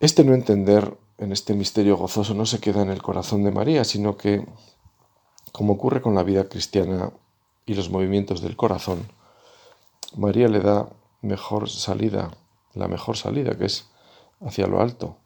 Este 0.00 0.24
no 0.24 0.34
entender 0.34 0.96
en 1.18 1.32
este 1.32 1.54
misterio 1.54 1.96
gozoso 1.96 2.34
no 2.34 2.46
se 2.46 2.60
queda 2.60 2.82
en 2.82 2.90
el 2.90 3.02
corazón 3.02 3.44
de 3.44 3.52
María, 3.52 3.84
sino 3.84 4.16
que, 4.16 4.46
como 5.52 5.74
ocurre 5.74 6.02
con 6.02 6.14
la 6.14 6.22
vida 6.22 6.48
cristiana 6.48 7.12
y 7.66 7.74
los 7.74 7.90
movimientos 7.90 8.40
del 8.40 8.56
corazón, 8.56 9.08
María 10.16 10.48
le 10.48 10.60
da 10.60 10.88
mejor 11.22 11.70
salida, 11.70 12.32
la 12.74 12.88
mejor 12.88 13.16
salida 13.16 13.56
que 13.56 13.66
es 13.66 13.88
hacia 14.44 14.66
lo 14.66 14.80
alto. 14.80 15.16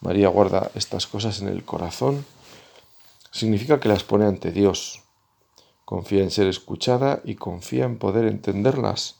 María 0.00 0.28
guarda 0.28 0.70
estas 0.74 1.06
cosas 1.06 1.40
en 1.40 1.48
el 1.48 1.64
corazón, 1.64 2.24
significa 3.30 3.80
que 3.80 3.88
las 3.88 4.04
pone 4.04 4.26
ante 4.26 4.52
Dios, 4.52 5.02
confía 5.84 6.22
en 6.22 6.30
ser 6.30 6.46
escuchada 6.46 7.20
y 7.24 7.34
confía 7.34 7.84
en 7.84 7.98
poder 7.98 8.24
entenderlas, 8.26 9.16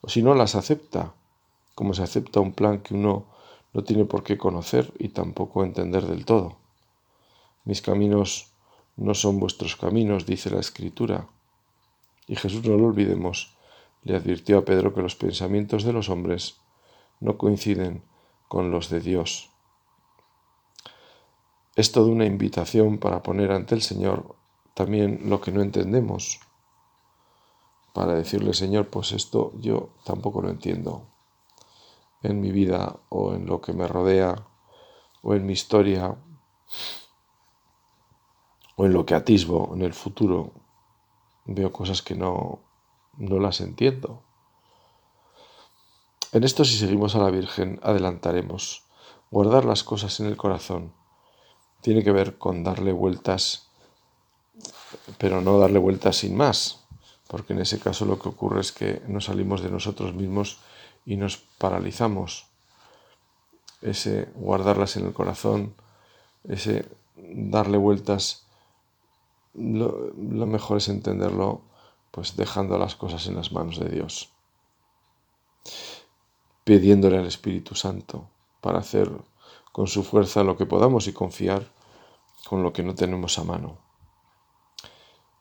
o 0.00 0.08
si 0.08 0.22
no 0.22 0.34
las 0.34 0.54
acepta, 0.54 1.14
como 1.74 1.94
se 1.94 2.02
acepta 2.02 2.40
un 2.40 2.52
plan 2.52 2.80
que 2.80 2.94
uno 2.94 3.26
no 3.72 3.84
tiene 3.84 4.04
por 4.04 4.22
qué 4.22 4.38
conocer 4.38 4.92
y 4.98 5.10
tampoco 5.10 5.64
entender 5.64 6.06
del 6.06 6.24
todo. 6.24 6.56
Mis 7.64 7.82
caminos 7.82 8.52
no 8.96 9.14
son 9.14 9.38
vuestros 9.38 9.76
caminos, 9.76 10.26
dice 10.26 10.50
la 10.50 10.60
Escritura. 10.60 11.28
Y 12.26 12.36
Jesús, 12.36 12.64
no 12.64 12.76
lo 12.76 12.86
olvidemos, 12.86 13.54
le 14.02 14.16
advirtió 14.16 14.58
a 14.58 14.64
Pedro 14.64 14.94
que 14.94 15.02
los 15.02 15.14
pensamientos 15.14 15.84
de 15.84 15.92
los 15.92 16.08
hombres 16.08 16.56
no 17.20 17.38
coinciden 17.38 18.02
con 18.48 18.70
los 18.70 18.88
de 18.90 19.00
Dios. 19.00 19.50
Es 21.76 21.92
toda 21.92 22.10
una 22.10 22.24
invitación 22.24 22.98
para 22.98 23.22
poner 23.22 23.52
ante 23.52 23.74
el 23.74 23.82
Señor 23.82 24.34
también 24.74 25.28
lo 25.28 25.40
que 25.40 25.52
no 25.52 25.60
entendemos, 25.60 26.40
para 27.92 28.14
decirle, 28.14 28.54
Señor, 28.54 28.88
pues 28.88 29.12
esto 29.12 29.52
yo 29.60 29.90
tampoco 30.04 30.40
lo 30.42 30.50
entiendo. 30.50 31.02
en 32.22 32.40
mi 32.40 32.50
vida 32.50 32.96
o 33.08 33.34
en 33.34 33.46
lo 33.46 33.60
que 33.60 33.72
me 33.72 33.86
rodea 33.86 34.34
o 35.22 35.34
en 35.34 35.46
mi 35.46 35.52
historia 35.52 36.16
o 38.76 38.86
en 38.86 38.92
lo 38.92 39.04
que 39.06 39.14
atisbo 39.14 39.70
en 39.74 39.82
el 39.82 39.92
futuro, 39.92 40.52
veo 41.46 41.72
cosas 41.72 42.02
que 42.02 42.14
no, 42.14 42.60
no 43.16 43.38
las 43.40 43.60
entiendo. 43.60 44.22
En 46.32 46.44
esto 46.44 46.64
si 46.64 46.76
seguimos 46.76 47.14
a 47.14 47.20
la 47.20 47.30
Virgen 47.30 47.80
adelantaremos. 47.82 48.84
Guardar 49.30 49.64
las 49.64 49.82
cosas 49.82 50.20
en 50.20 50.26
el 50.26 50.36
corazón 50.36 50.92
tiene 51.80 52.04
que 52.04 52.12
ver 52.12 52.36
con 52.36 52.62
darle 52.64 52.92
vueltas, 52.92 53.68
pero 55.16 55.40
no 55.40 55.58
darle 55.58 55.78
vueltas 55.78 56.16
sin 56.16 56.36
más, 56.36 56.84
porque 57.28 57.54
en 57.54 57.60
ese 57.60 57.78
caso 57.78 58.04
lo 58.04 58.18
que 58.18 58.28
ocurre 58.28 58.60
es 58.60 58.72
que 58.72 59.02
nos 59.06 59.26
salimos 59.26 59.62
de 59.62 59.70
nosotros 59.70 60.14
mismos 60.14 60.58
y 61.06 61.16
nos 61.16 61.38
paralizamos. 61.38 62.46
Ese 63.80 64.28
guardarlas 64.34 64.96
en 64.96 65.06
el 65.06 65.14
corazón, 65.14 65.74
ese 66.46 66.84
darle 67.16 67.78
vueltas, 67.78 68.46
lo, 69.54 70.12
mejor 70.46 70.76
es 70.76 70.88
entenderlo 70.88 71.62
pues 72.10 72.36
dejando 72.36 72.78
las 72.78 72.96
cosas 72.96 73.26
en 73.26 73.36
las 73.36 73.52
manos 73.52 73.78
de 73.78 73.88
Dios, 73.88 74.30
pidiéndole 76.68 77.16
al 77.16 77.24
Espíritu 77.24 77.74
Santo 77.74 78.28
para 78.60 78.80
hacer 78.80 79.10
con 79.72 79.86
su 79.86 80.04
fuerza 80.04 80.44
lo 80.44 80.58
que 80.58 80.66
podamos 80.66 81.06
y 81.06 81.14
confiar 81.14 81.72
con 82.46 82.62
lo 82.62 82.74
que 82.74 82.82
no 82.82 82.94
tenemos 82.94 83.38
a 83.38 83.44
mano. 83.44 83.78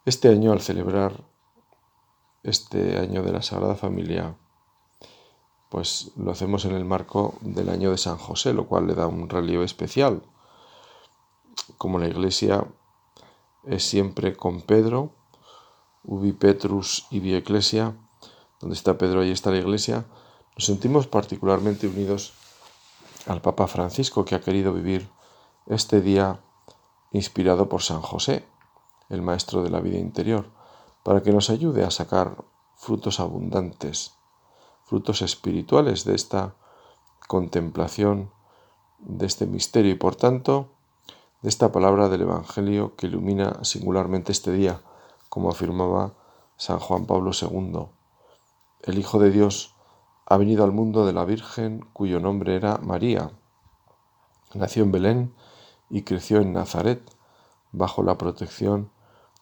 Este 0.05 0.29
año, 0.29 0.53
al 0.53 0.61
celebrar 0.61 1.25
este 2.43 2.97
año 2.97 3.23
de 3.23 3.33
la 3.33 3.41
Sagrada 3.41 3.75
Familia, 3.75 4.37
pues 5.67 6.11
lo 6.15 6.31
hacemos 6.31 6.63
en 6.63 6.71
el 6.71 6.85
marco 6.85 7.33
del 7.41 7.67
año 7.67 7.91
de 7.91 7.97
San 7.97 8.17
José, 8.17 8.53
lo 8.53 8.65
cual 8.65 8.87
le 8.87 8.95
da 8.95 9.07
un 9.07 9.27
relieve 9.27 9.65
especial. 9.65 10.21
Como 11.77 11.99
la 11.99 12.07
Iglesia 12.07 12.65
es 13.65 13.83
siempre 13.83 14.37
con 14.37 14.61
Pedro, 14.61 15.11
ubi 16.05 16.31
Petrus 16.31 17.05
y 17.11 17.33
Ecclesia, 17.33 17.97
donde 18.61 18.77
está 18.77 18.97
Pedro, 18.97 19.19
ahí 19.19 19.31
está 19.31 19.51
la 19.51 19.57
Iglesia, 19.57 20.05
nos 20.57 20.65
sentimos 20.65 21.05
particularmente 21.05 21.87
unidos 21.87 22.33
al 23.27 23.41
Papa 23.41 23.67
Francisco, 23.67 24.25
que 24.25 24.33
ha 24.33 24.41
querido 24.41 24.73
vivir 24.73 25.07
este 25.67 26.01
día 26.01 26.39
inspirado 27.11 27.69
por 27.69 27.83
San 27.83 28.01
José, 28.01 28.43
el 29.09 29.21
Maestro 29.21 29.61
de 29.61 29.69
la 29.69 29.81
vida 29.81 29.99
interior, 29.99 30.49
para 31.03 31.21
que 31.21 31.31
nos 31.31 31.51
ayude 31.51 31.83
a 31.83 31.91
sacar 31.91 32.43
frutos 32.75 33.19
abundantes, 33.19 34.15
frutos 34.83 35.21
espirituales 35.21 36.05
de 36.05 36.15
esta 36.15 36.55
contemplación, 37.27 38.31
de 38.97 39.27
este 39.27 39.45
misterio 39.45 39.91
y 39.91 39.95
por 39.95 40.15
tanto 40.15 40.71
de 41.43 41.49
esta 41.49 41.71
palabra 41.71 42.09
del 42.09 42.21
Evangelio 42.21 42.95
que 42.95 43.05
ilumina 43.05 43.63
singularmente 43.63 44.31
este 44.31 44.51
día, 44.51 44.81
como 45.29 45.51
afirmaba 45.51 46.13
San 46.55 46.79
Juan 46.79 47.05
Pablo 47.05 47.29
II. 47.39 47.89
El 48.81 48.97
Hijo 48.97 49.19
de 49.19 49.29
Dios 49.29 49.76
ha 50.29 50.35
venido 50.35 50.65
al 50.65 50.73
mundo 50.73 51.05
de 51.05 51.13
la 51.13 51.23
Virgen 51.23 51.87
cuyo 51.93 52.19
nombre 52.19 52.55
era 52.55 52.79
María. 52.79 53.31
Nació 54.53 54.83
en 54.83 54.91
Belén 54.91 55.33
y 55.89 56.01
creció 56.01 56.41
en 56.41 56.51
Nazaret 56.51 57.01
bajo 57.71 58.03
la 58.03 58.17
protección 58.17 58.91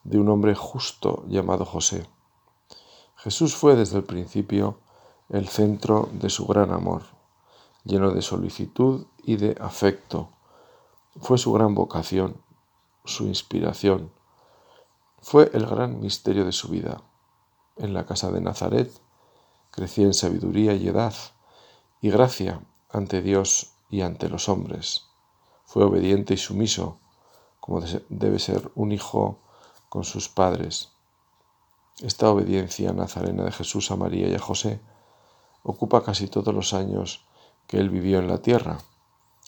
de 0.04 0.18
un 0.18 0.28
hombre 0.28 0.54
justo 0.54 1.24
llamado 1.26 1.64
José. 1.64 2.06
Jesús 3.16 3.56
fue 3.56 3.74
desde 3.74 3.96
el 3.96 4.04
principio 4.04 4.78
el 5.28 5.48
centro 5.48 6.08
de 6.12 6.30
su 6.30 6.46
gran 6.46 6.70
amor, 6.70 7.02
lleno 7.82 8.12
de 8.12 8.22
solicitud 8.22 9.06
y 9.24 9.38
de 9.38 9.56
afecto. 9.60 10.30
Fue 11.20 11.36
su 11.36 11.52
gran 11.52 11.74
vocación, 11.74 12.36
su 13.04 13.26
inspiración. 13.26 14.12
Fue 15.20 15.50
el 15.52 15.66
gran 15.66 15.98
misterio 15.98 16.44
de 16.44 16.52
su 16.52 16.68
vida. 16.68 17.02
En 17.76 17.92
la 17.92 18.06
casa 18.06 18.30
de 18.30 18.40
Nazaret 18.40 18.92
crecía 19.76 20.06
en 20.06 20.14
sabiduría 20.14 20.72
y 20.72 20.88
edad 20.88 21.12
y 22.00 22.08
gracia 22.08 22.62
ante 22.88 23.20
Dios 23.20 23.74
y 23.90 24.00
ante 24.00 24.30
los 24.30 24.48
hombres. 24.48 25.04
Fue 25.66 25.84
obediente 25.84 26.32
y 26.32 26.38
sumiso, 26.38 26.98
como 27.60 27.82
debe 28.08 28.38
ser 28.38 28.70
un 28.74 28.90
hijo 28.90 29.38
con 29.90 30.04
sus 30.04 30.30
padres. 30.30 30.92
Esta 32.00 32.30
obediencia 32.30 32.94
nazarena 32.94 33.44
de 33.44 33.52
Jesús 33.52 33.90
a 33.90 33.96
María 33.96 34.28
y 34.28 34.34
a 34.34 34.38
José 34.38 34.80
ocupa 35.62 36.02
casi 36.02 36.26
todos 36.28 36.54
los 36.54 36.72
años 36.72 37.26
que 37.66 37.76
él 37.76 37.90
vivió 37.90 38.18
en 38.18 38.28
la 38.28 38.38
tierra 38.38 38.78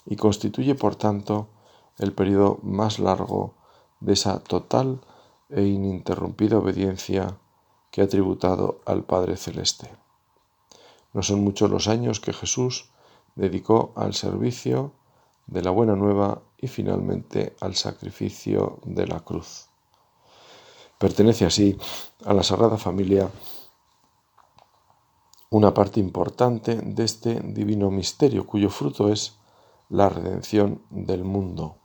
y 0.05 0.17
constituye, 0.17 0.75
por 0.75 0.97
tanto, 0.97 1.49
el 1.97 2.13
periodo 2.13 2.59
más 2.63 2.99
largo 2.99 3.55
de 4.01 4.13
esa 4.13 4.41
total 4.41 5.01
e 5.49 5.63
ininterrumpida 5.63 6.59
obediencia 6.59 7.39
que 7.91 8.03
ha 8.03 8.09
tributado 8.09 8.83
al 8.85 9.05
Padre 9.05 9.39
Celeste. 9.39 10.08
No 11.13 11.23
son 11.23 11.43
muchos 11.43 11.71
los 11.71 11.89
años 11.89 12.21
que 12.21 12.33
Jesús 12.33 12.91
dedicó 13.35 13.93
al 13.97 14.15
servicio 14.15 14.93
de 15.47 15.63
la 15.63 15.71
buena 15.71 15.97
nueva 15.97 16.43
y 16.59 16.69
finalmente 16.69 17.57
al 17.61 17.75
sacrificio 17.75 18.81
de 18.85 19.07
la 19.07 19.21
cruz. 19.21 19.69
Pertenece 20.99 21.47
así 21.47 21.79
a 22.25 22.35
la 22.35 22.43
Sagrada 22.43 22.77
Familia 22.77 23.31
una 25.51 25.73
parte 25.73 26.01
importante 26.01 26.75
de 26.77 27.05
este 27.05 27.41
divino 27.41 27.91
misterio 27.91 28.47
cuyo 28.47 28.69
fruto 28.69 29.11
es 29.11 29.39
la 29.89 30.09
redención 30.09 30.83
del 30.91 31.25
mundo. 31.25 31.77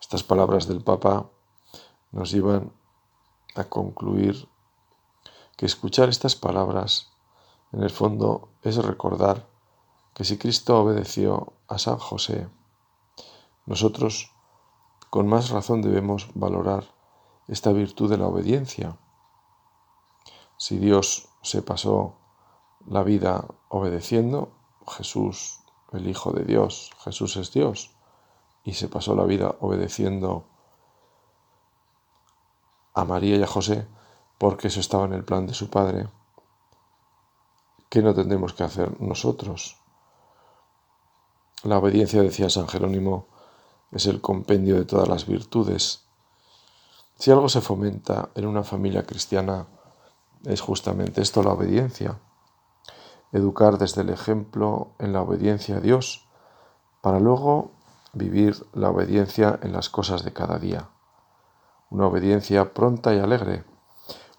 Estas 0.00 0.24
palabras 0.24 0.66
del 0.66 0.82
Papa 0.82 1.30
nos 2.10 2.32
llevan 2.32 2.72
a 3.54 3.64
concluir 3.64 4.48
que 5.56 5.66
escuchar 5.66 6.08
estas 6.08 6.34
palabras 6.34 7.12
en 7.72 7.82
el 7.82 7.90
fondo 7.90 8.48
es 8.62 8.76
recordar 8.76 9.46
que 10.14 10.24
si 10.24 10.38
Cristo 10.38 10.80
obedeció 10.80 11.52
a 11.68 11.78
San 11.78 11.98
José, 11.98 12.48
nosotros 13.66 14.32
con 15.10 15.28
más 15.28 15.50
razón 15.50 15.82
debemos 15.82 16.28
valorar 16.34 16.84
esta 17.46 17.72
virtud 17.72 18.10
de 18.10 18.18
la 18.18 18.26
obediencia. 18.26 18.98
Si 20.56 20.78
Dios 20.78 21.28
se 21.42 21.62
pasó 21.62 22.16
la 22.86 23.02
vida 23.02 23.46
obedeciendo, 23.68 24.52
Jesús, 24.86 25.60
el 25.92 26.08
Hijo 26.08 26.32
de 26.32 26.44
Dios, 26.44 26.90
Jesús 27.04 27.36
es 27.36 27.52
Dios, 27.52 27.90
y 28.64 28.74
se 28.74 28.88
pasó 28.88 29.14
la 29.14 29.24
vida 29.24 29.56
obedeciendo 29.60 30.44
a 32.94 33.04
María 33.04 33.36
y 33.36 33.42
a 33.42 33.46
José, 33.46 33.86
porque 34.38 34.68
eso 34.68 34.80
estaba 34.80 35.04
en 35.04 35.12
el 35.12 35.24
plan 35.24 35.46
de 35.46 35.54
su 35.54 35.70
Padre, 35.70 36.08
¿qué 37.88 38.02
no 38.02 38.14
tendremos 38.14 38.52
que 38.52 38.64
hacer 38.64 39.00
nosotros? 39.00 39.76
La 41.64 41.78
obediencia, 41.78 42.22
decía 42.22 42.50
San 42.50 42.68
Jerónimo, 42.68 43.26
es 43.90 44.06
el 44.06 44.20
compendio 44.20 44.76
de 44.76 44.84
todas 44.84 45.08
las 45.08 45.26
virtudes. 45.26 46.04
Si 47.18 47.30
algo 47.30 47.48
se 47.48 47.60
fomenta 47.60 48.28
en 48.34 48.46
una 48.46 48.62
familia 48.62 49.04
cristiana, 49.04 49.66
es 50.44 50.60
justamente 50.60 51.20
esto, 51.20 51.42
la 51.42 51.52
obediencia. 51.52 52.20
Educar 53.32 53.78
desde 53.78 54.02
el 54.02 54.10
ejemplo 54.10 54.92
en 54.98 55.12
la 55.12 55.22
obediencia 55.22 55.78
a 55.78 55.80
Dios, 55.80 56.28
para 57.00 57.18
luego 57.18 57.72
vivir 58.12 58.66
la 58.72 58.90
obediencia 58.90 59.58
en 59.62 59.72
las 59.72 59.88
cosas 59.88 60.24
de 60.24 60.32
cada 60.32 60.58
día. 60.58 60.90
Una 61.90 62.06
obediencia 62.06 62.72
pronta 62.72 63.14
y 63.14 63.18
alegre, 63.18 63.64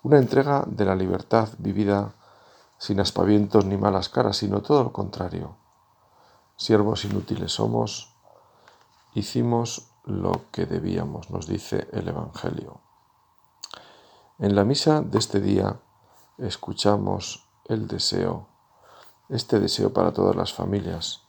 una 0.04 0.18
entrega 0.18 0.64
de 0.68 0.86
la 0.86 0.96
libertad 0.96 1.50
vivida 1.58 2.14
sin 2.80 3.00
aspavientos 3.00 3.66
ni 3.66 3.78
malas 3.78 4.10
caras, 4.10 4.38
sino 4.38 4.62
todo 4.62 4.86
lo 4.86 4.94
contrario. 4.94 5.58
Siervos 6.56 7.06
inútiles 7.06 7.52
somos, 7.52 8.16
hicimos 9.14 9.92
lo 10.06 10.32
que 10.52 10.66
debíamos, 10.66 11.30
nos 11.30 11.46
dice 11.46 11.88
el 11.92 12.08
Evangelio. 12.08 12.80
En 14.40 14.56
la 14.56 14.64
misa 14.64 15.02
de 15.02 15.20
este 15.20 15.42
día 15.42 15.80
escuchamos 16.38 17.46
el 17.66 17.88
deseo, 17.88 18.48
este 19.28 19.60
deseo 19.60 19.92
para 19.92 20.14
todas 20.14 20.36
las 20.36 20.54
familias, 20.54 21.24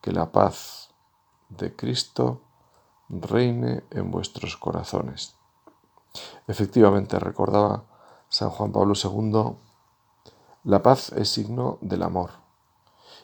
que 0.00 0.12
la 0.12 0.30
paz 0.30 0.90
de 1.48 1.74
Cristo 1.74 2.40
reine 3.08 3.82
en 3.90 4.12
vuestros 4.12 4.56
corazones. 4.56 5.34
Efectivamente, 6.46 7.18
recordaba 7.18 7.84
San 8.28 8.50
Juan 8.50 8.70
Pablo 8.70 8.94
II, 8.94 9.56
la 10.64 10.82
paz 10.82 11.10
es 11.12 11.30
signo 11.30 11.78
del 11.80 12.02
amor 12.02 12.32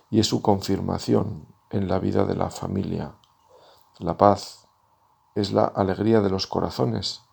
y 0.09 0.21
es 0.21 0.27
su 0.27 0.41
confirmación 0.41 1.47
en 1.69 1.87
la 1.87 1.99
vida 1.99 2.25
de 2.25 2.35
la 2.35 2.49
familia. 2.49 3.13
La 3.99 4.17
paz 4.17 4.69
es 5.35 5.53
la 5.53 5.67
alegría 5.67 6.23
de 6.23 6.31
los 6.31 6.47
corazones, 6.47 7.25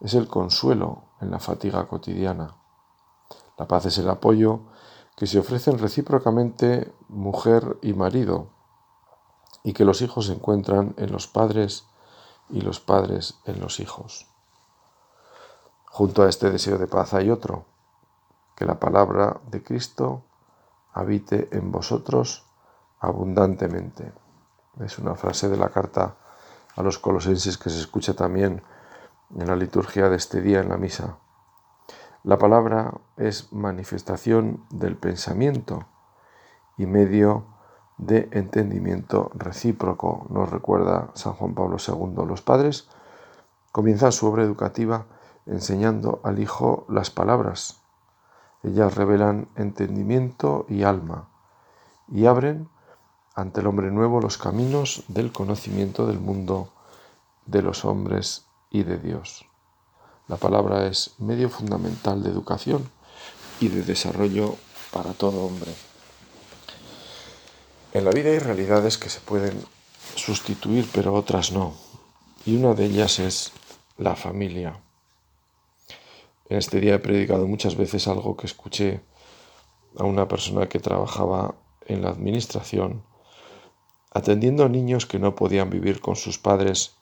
es 0.00 0.14
el 0.14 0.28
consuelo 0.28 1.02
en 1.20 1.30
la 1.30 1.40
fatiga 1.40 1.86
cotidiana. 1.88 2.56
La 3.58 3.68
paz 3.68 3.84
es 3.84 3.98
el 3.98 4.08
apoyo 4.08 4.60
que 5.14 5.26
se 5.26 5.38
ofrecen 5.38 5.78
recíprocamente 5.78 6.94
mujer 7.08 7.78
y 7.82 7.92
marido, 7.92 8.48
y 9.62 9.74
que 9.74 9.84
los 9.84 10.00
hijos 10.00 10.30
encuentran 10.30 10.94
en 10.96 11.12
los 11.12 11.26
padres 11.26 11.84
y 12.48 12.62
los 12.62 12.80
padres 12.80 13.40
en 13.44 13.60
los 13.60 13.78
hijos. 13.78 14.26
Junto 15.84 16.22
a 16.22 16.30
este 16.30 16.50
deseo 16.50 16.78
de 16.78 16.86
paz 16.86 17.12
hay 17.12 17.30
otro, 17.30 17.66
que 18.54 18.64
la 18.64 18.78
palabra 18.78 19.40
de 19.50 19.62
Cristo 19.62 20.24
habite 20.92 21.48
en 21.52 21.72
vosotros 21.72 22.46
abundantemente. 23.00 24.12
Es 24.80 24.98
una 24.98 25.14
frase 25.14 25.48
de 25.48 25.56
la 25.56 25.70
carta 25.70 26.16
a 26.76 26.82
los 26.82 26.98
colosenses 26.98 27.58
que 27.58 27.70
se 27.70 27.80
escucha 27.80 28.14
también 28.14 28.62
en 29.36 29.46
la 29.46 29.56
liturgia 29.56 30.08
de 30.08 30.16
este 30.16 30.40
día 30.40 30.60
en 30.60 30.68
la 30.68 30.76
misa. 30.76 31.18
La 32.22 32.38
palabra 32.38 32.94
es 33.16 33.52
manifestación 33.52 34.64
del 34.70 34.96
pensamiento 34.96 35.86
y 36.78 36.86
medio 36.86 37.44
de 37.98 38.28
entendimiento 38.32 39.30
recíproco, 39.34 40.26
nos 40.30 40.50
recuerda 40.50 41.10
San 41.14 41.34
Juan 41.34 41.54
Pablo 41.54 41.76
II. 41.86 42.26
Los 42.26 42.42
padres 42.42 42.88
comienzan 43.70 44.12
su 44.12 44.26
obra 44.26 44.42
educativa 44.42 45.06
enseñando 45.46 46.20
al 46.24 46.38
hijo 46.38 46.86
las 46.88 47.10
palabras. 47.10 47.83
Ellas 48.64 48.94
revelan 48.94 49.48
entendimiento 49.56 50.64
y 50.68 50.82
alma 50.84 51.28
y 52.10 52.26
abren 52.26 52.68
ante 53.34 53.60
el 53.60 53.66
hombre 53.66 53.90
nuevo 53.90 54.20
los 54.20 54.38
caminos 54.38 55.04
del 55.08 55.32
conocimiento 55.32 56.06
del 56.06 56.18
mundo, 56.18 56.72
de 57.46 57.62
los 57.62 57.84
hombres 57.84 58.46
y 58.70 58.84
de 58.84 58.98
Dios. 58.98 59.44
La 60.28 60.36
palabra 60.36 60.86
es 60.86 61.14
medio 61.18 61.50
fundamental 61.50 62.22
de 62.22 62.30
educación 62.30 62.88
y 63.60 63.68
de 63.68 63.82
desarrollo 63.82 64.56
para 64.92 65.12
todo 65.12 65.44
hombre. 65.44 65.74
En 67.92 68.04
la 68.04 68.10
vida 68.10 68.30
hay 68.30 68.38
realidades 68.38 68.96
que 68.96 69.10
se 69.10 69.20
pueden 69.20 69.62
sustituir, 70.14 70.88
pero 70.92 71.12
otras 71.12 71.52
no. 71.52 71.74
Y 72.46 72.56
una 72.56 72.74
de 72.74 72.86
ellas 72.86 73.18
es 73.18 73.52
la 73.98 74.16
familia. 74.16 74.80
En 76.54 76.58
este 76.58 76.78
día 76.78 76.94
he 76.94 76.98
predicado 77.00 77.48
muchas 77.48 77.74
veces 77.74 78.06
algo 78.06 78.36
que 78.36 78.46
escuché 78.46 79.00
a 79.98 80.04
una 80.04 80.28
persona 80.28 80.68
que 80.68 80.78
trabajaba 80.78 81.56
en 81.84 82.00
la 82.00 82.10
administración, 82.10 83.02
atendiendo 84.12 84.64
a 84.64 84.68
niños 84.68 85.04
que 85.04 85.18
no 85.18 85.34
podían 85.34 85.68
vivir 85.68 86.00
con 86.00 86.14
sus 86.14 86.38
padres 86.38 86.94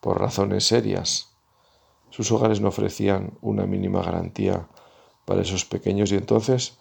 por 0.00 0.20
razones 0.20 0.66
serias 0.66 1.34
sus 2.10 2.30
hogares 2.30 2.60
no 2.60 2.68
ofrecían 2.68 3.38
una 3.40 3.64
mínima 3.64 4.02
garantía 4.02 4.68
para 5.24 5.40
esos 5.40 5.64
pequeños 5.64 6.12
y 6.12 6.16
entonces 6.16 6.76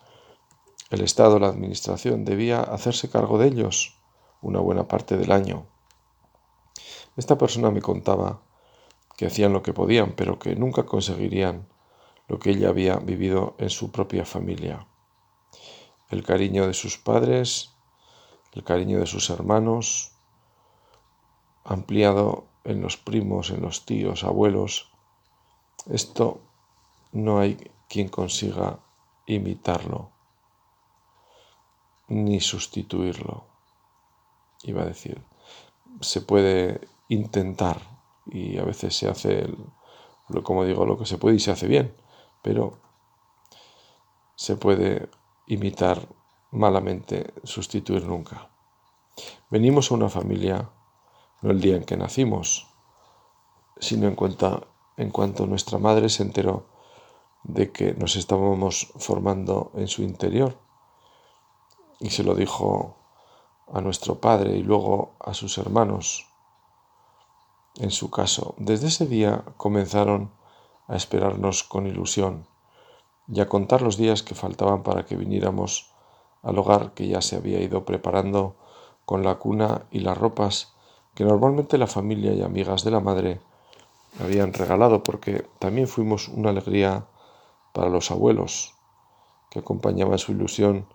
el 0.90 1.00
Estado, 1.00 1.40
la 1.40 1.48
Administración, 1.48 2.26
debía 2.26 2.60
hacerse 2.60 3.10
cargo 3.10 3.38
de 3.38 3.48
ellos 3.48 3.98
una 4.42 4.60
buena 4.60 4.90
parte 4.90 5.16
del 5.16 5.32
año. 5.32 5.68
Esta 7.16 7.38
persona 7.38 7.72
me 7.72 7.82
contaba 7.82 8.42
que 9.16 9.28
hacían 9.28 9.54
lo 9.54 9.64
que 9.64 9.72
podían, 9.72 10.12
pero 10.18 10.38
que 10.38 10.58
nunca 10.58 10.84
conseguirían 10.84 11.72
lo 12.34 12.40
que 12.40 12.50
ella 12.50 12.70
había 12.70 12.96
vivido 12.96 13.54
en 13.60 13.70
su 13.70 13.92
propia 13.92 14.26
familia. 14.26 14.88
El 16.10 16.24
cariño 16.24 16.66
de 16.66 16.74
sus 16.74 16.98
padres, 16.98 17.76
el 18.54 18.64
cariño 18.64 19.00
de 19.00 19.06
sus 19.06 19.30
hermanos, 19.30 20.14
ampliado 21.64 22.48
en 22.64 22.82
los 22.82 22.98
primos, 22.98 23.52
en 23.52 23.62
los 23.62 23.86
tíos, 23.86 24.24
abuelos, 24.24 24.92
esto 25.86 26.42
no 27.12 27.38
hay 27.38 27.70
quien 27.88 28.10
consiga 28.10 28.80
imitarlo 29.28 30.10
ni 32.08 32.40
sustituirlo. 32.40 33.46
Iba 34.64 34.82
a 34.82 34.86
decir, 34.86 35.22
se 36.02 36.22
puede 36.22 36.82
intentar 37.10 37.80
y 38.26 38.58
a 38.58 38.64
veces 38.64 38.98
se 38.98 39.08
hace, 39.08 39.48
como 40.42 40.66
digo, 40.66 40.88
lo 40.88 40.98
que 40.98 41.06
se 41.06 41.20
puede 41.20 41.36
y 41.36 41.40
se 41.40 41.52
hace 41.52 41.68
bien, 41.68 41.94
pero 42.44 42.78
se 44.36 44.56
puede 44.56 45.10
imitar 45.48 46.08
malamente, 46.52 47.34
sustituir 47.44 48.06
nunca. 48.06 48.50
Venimos 49.50 49.90
a 49.90 49.96
una 49.96 50.10
familia 50.10 50.70
no 51.42 51.52
el 51.52 51.60
día 51.60 51.76
en 51.76 51.84
que 51.84 51.98
nacimos, 51.98 52.68
sino 53.80 54.08
en 54.08 54.16
cuenta 54.16 54.62
en 54.98 55.10
cuanto 55.10 55.48
nuestra 55.48 55.80
madre 55.80 56.10
se 56.10 56.24
enteró 56.24 56.68
de 57.44 57.72
que 57.72 57.94
nos 57.96 58.16
estábamos 58.16 58.94
formando 58.98 59.72
en 59.76 59.88
su 59.88 60.04
interior 60.04 60.58
y 62.00 62.12
se 62.12 62.24
lo 62.24 62.36
dijo 62.36 62.96
a 63.72 63.82
nuestro 63.82 64.20
padre 64.20 64.56
y 64.56 64.64
luego 64.64 65.16
a 65.20 65.34
sus 65.34 65.58
hermanos. 65.58 66.28
En 67.76 67.92
su 67.92 68.12
caso, 68.12 68.54
desde 68.58 68.88
ese 68.88 69.08
día 69.08 69.44
comenzaron 69.58 70.32
a 70.88 70.96
esperarnos 70.96 71.64
con 71.64 71.88
ilusión 71.88 72.48
y 73.28 73.40
a 73.40 73.48
contar 73.48 73.82
los 73.82 73.98
días 73.98 74.24
que 74.24 74.36
faltaban 74.36 74.84
para 74.84 75.06
que 75.06 75.16
viniéramos 75.16 75.92
al 76.42 76.58
hogar 76.58 76.94
que 76.94 77.08
ya 77.08 77.22
se 77.22 77.38
había 77.38 77.62
ido 77.62 77.86
preparando 77.86 78.56
con 79.06 79.24
la 79.24 79.36
cuna 79.36 79.84
y 79.92 80.00
las 80.00 80.18
ropas 80.18 80.74
que 81.16 81.24
normalmente 81.24 81.78
la 81.78 81.88
familia 81.88 82.34
y 82.34 82.42
amigas 82.42 82.84
de 82.84 82.92
la 82.92 83.00
madre 83.00 83.40
habían 84.20 84.54
regalado, 84.54 85.04
porque 85.04 85.46
también 85.60 85.88
fuimos 85.88 86.28
una 86.28 86.50
alegría 86.50 87.06
para 87.74 87.90
los 87.90 88.12
abuelos, 88.12 88.76
que 89.50 89.60
acompañaban 89.60 90.18
su 90.18 90.32
ilusión 90.32 90.88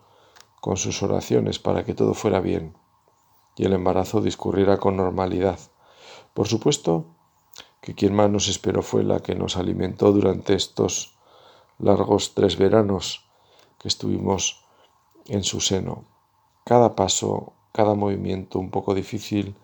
con 0.61 0.77
sus 0.77 1.03
oraciones 1.03 1.59
para 1.59 1.85
que 1.85 1.95
todo 1.95 2.15
fuera 2.15 2.41
bien 2.41 2.77
y 3.57 3.65
el 3.65 3.73
embarazo 3.73 4.21
discurriera 4.21 4.79
con 4.79 4.97
normalidad. 4.97 5.59
Por 6.33 6.47
supuesto 6.47 7.07
que 7.89 7.95
quien 7.95 8.15
más 8.15 8.29
nos 8.29 8.49
esperó 8.49 8.83
fue 8.83 9.03
la 9.03 9.21
que 9.21 9.35
nos 9.35 9.57
alimentó 9.57 10.13
durante 10.13 10.53
estos 10.53 11.17
largos 11.79 12.35
tres 12.35 12.59
veranos 12.59 13.25
que 13.79 13.89
estuvimos 13.89 14.63
en 15.25 15.43
su 15.43 15.63
seno. 15.63 16.05
Cada 16.65 16.95
paso, 16.95 17.55
cada 17.73 17.95
movimiento 17.95 18.59
un 18.59 18.69
poco 18.69 18.93
difícil 18.93 19.55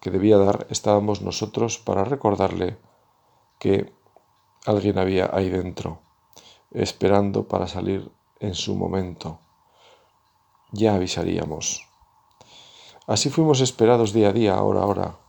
que 0.00 0.08
debía 0.08 0.38
dar 0.38 0.66
estábamos 0.70 1.20
nosotros 1.20 1.76
para 1.76 2.04
recordarle 2.04 2.78
que 3.58 3.92
alguien 4.64 4.96
había 4.96 5.28
ahí 5.30 5.50
dentro, 5.50 5.98
esperando 6.70 7.46
para 7.46 7.66
salir 7.66 8.10
en 8.40 8.54
su 8.54 8.74
momento. 8.74 9.38
Ya 10.72 10.94
avisaríamos. 10.94 11.86
Así 13.06 13.28
fuimos 13.28 13.60
esperados 13.60 14.14
día 14.14 14.30
a 14.30 14.32
día, 14.32 14.62
hora 14.62 14.80
a 14.80 14.86
hora, 14.86 15.25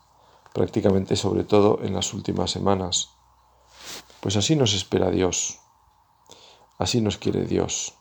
prácticamente 0.54 1.16
sobre 1.16 1.44
todo 1.44 1.80
en 1.84 1.94
las 1.94 2.14
últimas 2.14 2.52
semanas. 2.52 3.10
Pues 4.22 4.36
así 4.36 4.56
nos 4.56 4.74
espera 4.74 5.12
Dios, 5.12 5.60
así 6.78 7.02
nos 7.02 7.18
quiere 7.18 7.46
Dios, 7.46 7.94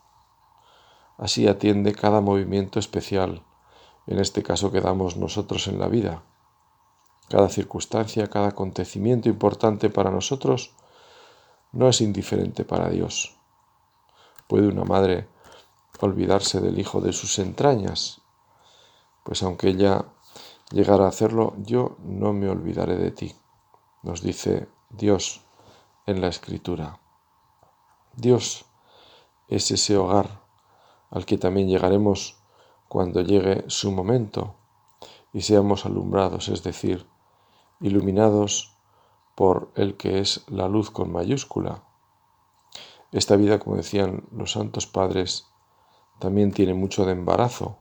así 1.19 1.47
atiende 1.47 1.95
cada 1.95 2.21
movimiento 2.21 2.79
especial, 2.79 3.43
en 4.07 4.19
este 4.19 4.43
caso 4.43 4.73
que 4.73 4.81
damos 4.81 5.17
nosotros 5.17 5.69
en 5.69 5.79
la 5.79 5.89
vida. 5.89 6.23
Cada 7.29 7.49
circunstancia, 7.49 8.29
cada 8.29 8.49
acontecimiento 8.49 9.29
importante 9.29 9.91
para 9.91 10.11
nosotros 10.11 10.73
no 11.73 11.89
es 11.89 12.01
indiferente 12.01 12.65
para 12.65 12.89
Dios. 12.89 13.37
¿Puede 14.47 14.69
una 14.69 14.85
madre 14.85 15.29
olvidarse 16.01 16.61
del 16.61 16.79
hijo 16.79 17.01
de 17.01 17.13
sus 17.13 17.39
entrañas? 17.39 18.21
Pues 19.25 19.43
aunque 19.43 19.71
ella 19.71 20.05
llegara 20.71 21.05
a 21.05 21.09
hacerlo, 21.09 21.55
yo 21.59 21.97
no 22.05 22.33
me 22.33 22.49
olvidaré 22.49 22.97
de 22.97 23.11
ti, 23.11 23.35
nos 24.03 24.23
dice 24.23 24.69
Dios 24.91 25.43
en 26.07 26.21
la 26.21 26.29
Escritura. 26.29 27.01
Dios 28.15 28.65
es 29.49 29.71
ese 29.71 29.97
hogar 29.97 30.41
al 31.11 31.25
que 31.27 31.39
también 31.39 31.69
llegaremos 31.69 32.43
cuando 32.89 33.21
llegue 33.21 33.65
su 33.69 33.93
momento 33.93 34.55
y 35.33 35.43
seamos 35.43 35.87
alumbrados, 35.87 36.49
es 36.49 36.63
decir, 36.63 37.07
iluminados 37.81 38.77
por 39.35 39.71
el 39.75 39.97
que 39.97 40.21
es 40.21 40.45
la 40.49 40.69
luz 40.69 40.91
con 40.91 41.13
mayúscula. 41.13 41.85
Esta 43.13 43.37
vida, 43.37 43.59
como 43.59 43.77
decían 43.77 44.25
los 44.33 44.53
santos 44.53 44.87
padres, 44.87 45.47
también 46.19 46.53
tiene 46.53 46.75
mucho 46.75 47.05
de 47.05 47.13
embarazo. 47.13 47.79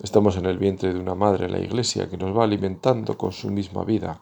Estamos 0.00 0.36
en 0.36 0.46
el 0.46 0.58
vientre 0.58 0.92
de 0.92 0.98
una 0.98 1.14
madre, 1.14 1.48
la 1.48 1.58
Iglesia, 1.58 2.10
que 2.10 2.16
nos 2.16 2.36
va 2.36 2.44
alimentando 2.44 3.16
con 3.16 3.32
su 3.32 3.50
misma 3.50 3.84
vida, 3.84 4.20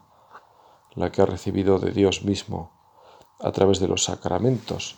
la 0.95 1.11
que 1.11 1.23
ha 1.23 1.27
recibido 1.27 1.79
de 1.79 1.93
Dios 1.93 2.25
mismo, 2.25 2.71
a 3.41 3.53
través 3.53 3.81
de 3.81 3.89
los 3.89 4.05
sacramentos 4.05 4.97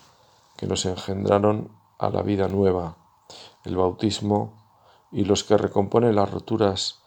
que 0.57 0.67
nos 0.67 0.85
engendraron 0.85 1.69
a 1.97 2.09
la 2.09 2.21
vida 2.21 2.47
nueva, 2.47 2.97
el 3.63 3.77
bautismo 3.77 4.53
y 5.11 5.23
los 5.23 5.43
que 5.43 5.57
recomponen 5.57 6.15
las 6.15 6.29
roturas 6.29 7.01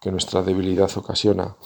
que 0.00 0.10
nuestra 0.10 0.42
debilidad 0.42 0.90
ocasiona. 0.96 1.56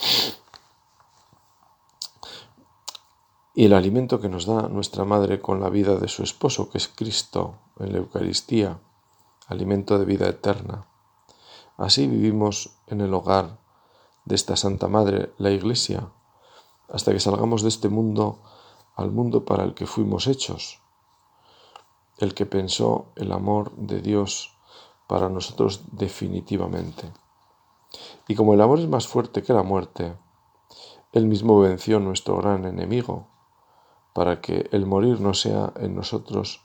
y 3.57 3.64
el 3.64 3.73
alimento 3.73 4.21
que 4.21 4.29
nos 4.29 4.45
da 4.45 4.69
nuestra 4.69 5.07
madre 5.07 5.40
con 5.40 5.61
la 5.61 5.71
vida 5.71 5.97
de 5.97 6.09
su 6.09 6.23
esposo, 6.23 6.69
que 6.69 6.77
es 6.77 6.88
Cristo, 6.88 7.55
en 7.81 7.90
la 7.92 7.99
Eucaristía, 7.99 8.79
alimento 9.49 9.99
de 9.99 10.05
vida 10.05 10.29
eterna. 10.29 10.85
Así 11.77 12.07
vivimos 12.07 12.79
en 12.87 13.01
el 13.03 13.12
hogar 13.12 13.59
de 14.25 14.35
esta 14.35 14.57
Santa 14.57 14.89
Madre, 14.89 15.33
la 15.39 15.51
Iglesia, 15.51 16.11
hasta 16.89 17.12
que 17.12 17.21
salgamos 17.21 17.62
de 17.62 17.69
este 17.69 17.89
mundo 17.89 18.41
al 18.95 19.11
mundo 19.11 19.45
para 19.45 19.65
el 19.65 19.75
que 19.75 19.87
fuimos 19.87 20.27
hechos, 20.27 20.81
el 22.19 22.33
que 22.33 22.47
pensó 22.47 23.12
el 23.15 23.31
amor 23.31 23.73
de 23.77 24.01
Dios 24.01 24.57
para 25.07 25.29
nosotros 25.29 25.83
definitivamente. 25.93 27.12
Y 28.27 28.35
como 28.35 28.55
el 28.55 28.61
amor 28.62 28.79
es 28.79 28.89
más 28.89 29.07
fuerte 29.07 29.43
que 29.43 29.53
la 29.53 29.62
muerte, 29.62 30.17
Él 31.12 31.27
mismo 31.27 31.61
venció 31.61 32.01
nuestro 32.01 32.39
gran 32.39 32.65
enemigo, 32.65 33.29
para 34.15 34.41
que 34.41 34.67
el 34.73 34.87
morir 34.87 35.21
no 35.21 35.35
sea 35.35 35.75
en 35.77 35.95
nosotros 35.95 36.62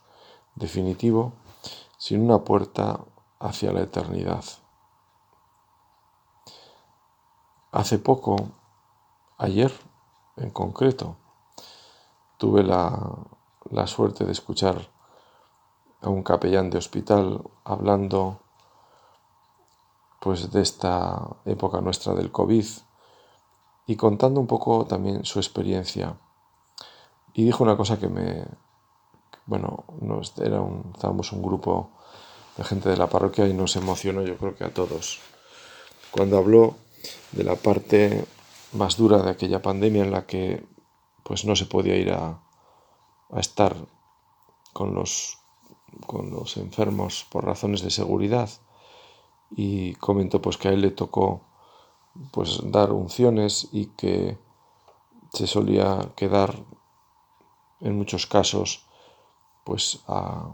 definitivo, 0.55 1.33
sino 1.97 2.23
una 2.23 2.45
puerta 2.45 3.01
hacia 3.39 3.73
la 3.73 3.81
eternidad. 3.81 4.45
Hace 7.71 7.99
poco, 7.99 8.35
ayer 9.37 9.71
en 10.37 10.49
concreto, 10.49 11.15
tuve 12.37 12.63
la, 12.63 13.15
la 13.69 13.87
suerte 13.87 14.25
de 14.25 14.33
escuchar 14.33 14.89
a 16.01 16.09
un 16.09 16.23
capellán 16.23 16.69
de 16.69 16.77
hospital 16.77 17.41
hablando 17.63 18.39
pues 20.19 20.51
de 20.51 20.61
esta 20.61 21.27
época 21.45 21.81
nuestra 21.81 22.13
del 22.13 22.31
COVID 22.31 22.65
y 23.87 23.95
contando 23.95 24.39
un 24.39 24.47
poco 24.47 24.85
también 24.85 25.25
su 25.25 25.39
experiencia 25.39 26.17
y 27.33 27.45
dijo 27.45 27.63
una 27.63 27.77
cosa 27.77 27.99
que 27.99 28.07
me, 28.07 28.45
bueno, 29.45 29.85
nos, 30.01 30.37
era 30.37 30.61
estábamos 30.93 31.31
un 31.31 31.41
grupo 31.41 31.89
de 32.57 32.63
gente 32.63 32.89
de 32.89 32.97
la 32.97 33.07
parroquia 33.07 33.47
y 33.47 33.53
nos 33.53 33.75
emocionó 33.75 34.23
yo 34.23 34.37
creo 34.37 34.55
que 34.55 34.65
a 34.65 34.73
todos. 34.73 35.19
Cuando 36.11 36.37
habló 36.37 36.75
de 37.31 37.43
la 37.43 37.55
parte 37.55 38.25
más 38.73 38.97
dura 38.97 39.21
de 39.21 39.31
aquella 39.31 39.61
pandemia 39.61 40.03
en 40.03 40.11
la 40.11 40.25
que 40.25 40.65
pues 41.23 41.45
no 41.45 41.55
se 41.55 41.65
podía 41.65 41.95
ir 41.95 42.11
a, 42.11 42.41
estar 43.37 43.75
con 44.73 44.93
los, 44.93 45.37
con 46.05 46.31
los 46.31 46.57
enfermos 46.57 47.25
por 47.29 47.45
razones 47.45 47.81
de 47.81 47.89
seguridad. 47.89 48.49
Y 49.55 49.95
comentó 49.95 50.41
pues 50.41 50.57
que 50.57 50.67
a 50.67 50.71
él 50.71 50.81
le 50.81 50.91
tocó 50.91 51.41
pues 52.31 52.59
dar 52.63 52.91
unciones 52.91 53.69
y 53.71 53.87
que 53.87 54.37
se 55.33 55.47
solía 55.47 56.11
quedar 56.15 56.55
en 57.79 57.97
muchos 57.97 58.27
casos, 58.27 58.85
pues 59.63 60.03
a, 60.07 60.51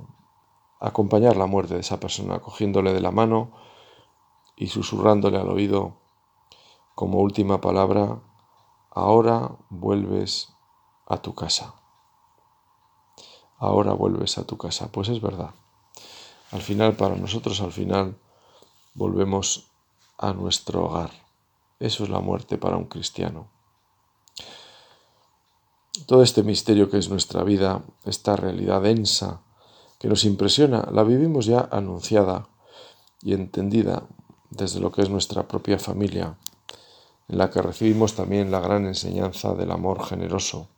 acompañar 0.79 1.37
la 1.37 1.47
muerte 1.47 1.73
de 1.73 1.79
esa 1.79 1.99
persona, 1.99 2.39
cogiéndole 2.39 2.93
de 2.93 3.01
la 3.01 3.11
mano 3.11 3.51
y 4.55 4.67
susurrándole 4.67 5.37
al 5.37 5.49
oído 5.49 5.97
como 6.97 7.19
última 7.19 7.61
palabra, 7.61 8.23
ahora 8.89 9.51
vuelves 9.69 10.49
a 11.05 11.17
tu 11.17 11.35
casa. 11.35 11.75
Ahora 13.59 13.93
vuelves 13.93 14.39
a 14.39 14.47
tu 14.47 14.57
casa. 14.57 14.91
Pues 14.91 15.09
es 15.09 15.21
verdad. 15.21 15.51
Al 16.49 16.63
final, 16.63 16.95
para 16.95 17.15
nosotros, 17.15 17.61
al 17.61 17.71
final, 17.71 18.17
volvemos 18.95 19.67
a 20.17 20.33
nuestro 20.33 20.85
hogar. 20.85 21.11
Eso 21.79 22.03
es 22.03 22.09
la 22.09 22.19
muerte 22.19 22.57
para 22.57 22.77
un 22.77 22.85
cristiano. 22.85 23.47
Todo 26.07 26.23
este 26.23 26.41
misterio 26.41 26.89
que 26.89 26.97
es 26.97 27.11
nuestra 27.11 27.43
vida, 27.43 27.83
esta 28.05 28.35
realidad 28.35 28.81
densa 28.81 29.41
que 29.99 30.07
nos 30.07 30.25
impresiona, 30.25 30.89
la 30.91 31.03
vivimos 31.03 31.45
ya 31.45 31.69
anunciada 31.71 32.47
y 33.21 33.33
entendida 33.33 34.07
desde 34.49 34.79
lo 34.79 34.91
que 34.91 35.03
es 35.03 35.11
nuestra 35.11 35.47
propia 35.47 35.77
familia, 35.77 36.39
en 37.27 37.37
la 37.37 37.49
que 37.49 37.61
recibimos 37.61 38.15
también 38.15 38.51
la 38.51 38.59
gran 38.59 38.85
enseñanza 38.85 39.53
del 39.53 39.71
amor 39.71 40.03
generoso. 40.03 40.69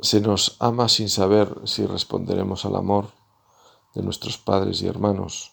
Se 0.00 0.20
nos 0.20 0.56
ama 0.58 0.88
sin 0.88 1.08
saber 1.08 1.60
si 1.64 1.86
responderemos 1.86 2.64
al 2.64 2.76
amor 2.76 3.08
de 3.94 4.02
nuestros 4.02 4.38
padres 4.38 4.82
y 4.82 4.88
hermanos. 4.88 5.52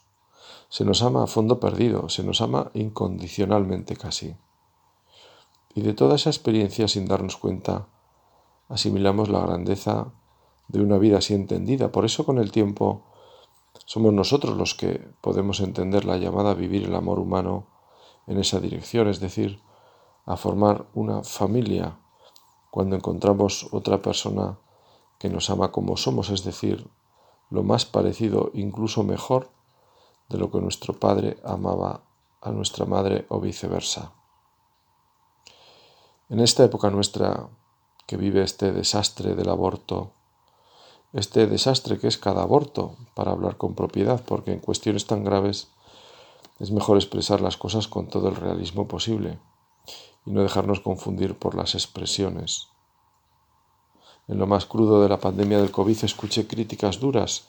Se 0.70 0.84
nos 0.84 1.04
ama 1.04 1.24
a 1.24 1.28
fondo 1.28 1.60
perdido, 1.60 2.10
se 2.10 2.24
nos 2.24 2.42
ama 2.42 2.72
incondicionalmente 2.74 3.96
casi. 3.96 4.36
Y 5.74 5.82
de 5.82 5.94
toda 5.94 6.16
esa 6.16 6.30
experiencia, 6.30 6.88
sin 6.88 7.08
darnos 7.08 7.38
cuenta, 7.38 7.88
asimilamos 8.68 9.30
la 9.30 9.42
grandeza 9.42 10.12
de 10.68 10.82
una 10.82 10.98
vida 10.98 11.20
así 11.20 11.34
entendida. 11.34 11.92
Por 11.92 12.06
eso 12.06 12.26
con 12.26 12.40
el 12.40 12.52
tiempo 12.52 13.04
somos 13.86 14.14
nosotros 14.14 14.58
los 14.58 14.74
que 14.76 15.08
podemos 15.22 15.60
entender 15.60 16.06
la 16.06 16.18
llamada 16.18 16.52
a 16.52 16.56
vivir 16.56 16.86
el 16.86 16.96
amor 16.96 17.20
humano 17.20 17.68
en 18.32 18.40
esa 18.40 18.62
dirección, 18.62 19.10
es 19.10 19.20
decir, 19.20 19.60
a 20.26 20.38
formar 20.38 20.88
una 20.94 21.22
familia 21.24 21.98
cuando 22.70 22.96
encontramos 22.96 23.68
otra 23.74 24.02
persona 24.02 24.58
que 25.20 25.30
nos 25.30 25.50
ama 25.50 25.72
como 25.74 25.98
somos, 25.98 26.30
es 26.30 26.46
decir, 26.46 26.90
lo 27.50 27.64
más 27.64 27.86
parecido, 27.86 28.50
incluso 28.54 29.04
mejor, 29.04 29.50
de 30.30 30.38
lo 30.38 30.50
que 30.50 30.62
nuestro 30.62 30.94
padre 30.94 31.38
amaba 31.44 32.06
a 32.40 32.52
nuestra 32.52 32.86
madre 32.86 33.26
o 33.28 33.42
viceversa. 33.42 34.14
En 36.30 36.40
esta 36.40 36.64
época 36.64 36.90
nuestra 36.90 37.50
que 38.08 38.16
vive 38.16 38.44
este 38.44 38.72
desastre 38.72 39.36
del 39.36 39.50
aborto, 39.50 40.14
este 41.12 41.48
desastre 41.48 42.00
que 42.00 42.08
es 42.08 42.18
cada 42.18 42.44
aborto, 42.44 42.96
para 43.14 43.32
hablar 43.32 43.58
con 43.58 43.76
propiedad, 43.76 44.24
porque 44.26 44.54
en 44.54 44.60
cuestiones 44.60 45.06
tan 45.06 45.26
graves 45.26 45.68
es 46.62 46.70
mejor 46.70 46.98
expresar 46.98 47.42
las 47.42 47.58
cosas 47.58 47.88
con 47.88 48.08
todo 48.08 48.30
el 48.30 48.36
realismo 48.36 48.88
posible 48.88 49.40
y 50.28 50.32
no 50.32 50.44
dejarnos 50.44 50.80
confundir 50.80 51.36
por 51.36 51.56
las 51.56 51.74
expresiones. 51.74 52.68
En 54.28 54.38
lo 54.38 54.46
más 54.46 54.68
crudo 54.68 55.02
de 55.02 55.10
la 55.10 55.20
pandemia 55.20 55.58
del 55.58 55.72
COVID 55.72 56.04
escuché 56.04 56.46
críticas 56.46 57.00
duras 57.00 57.48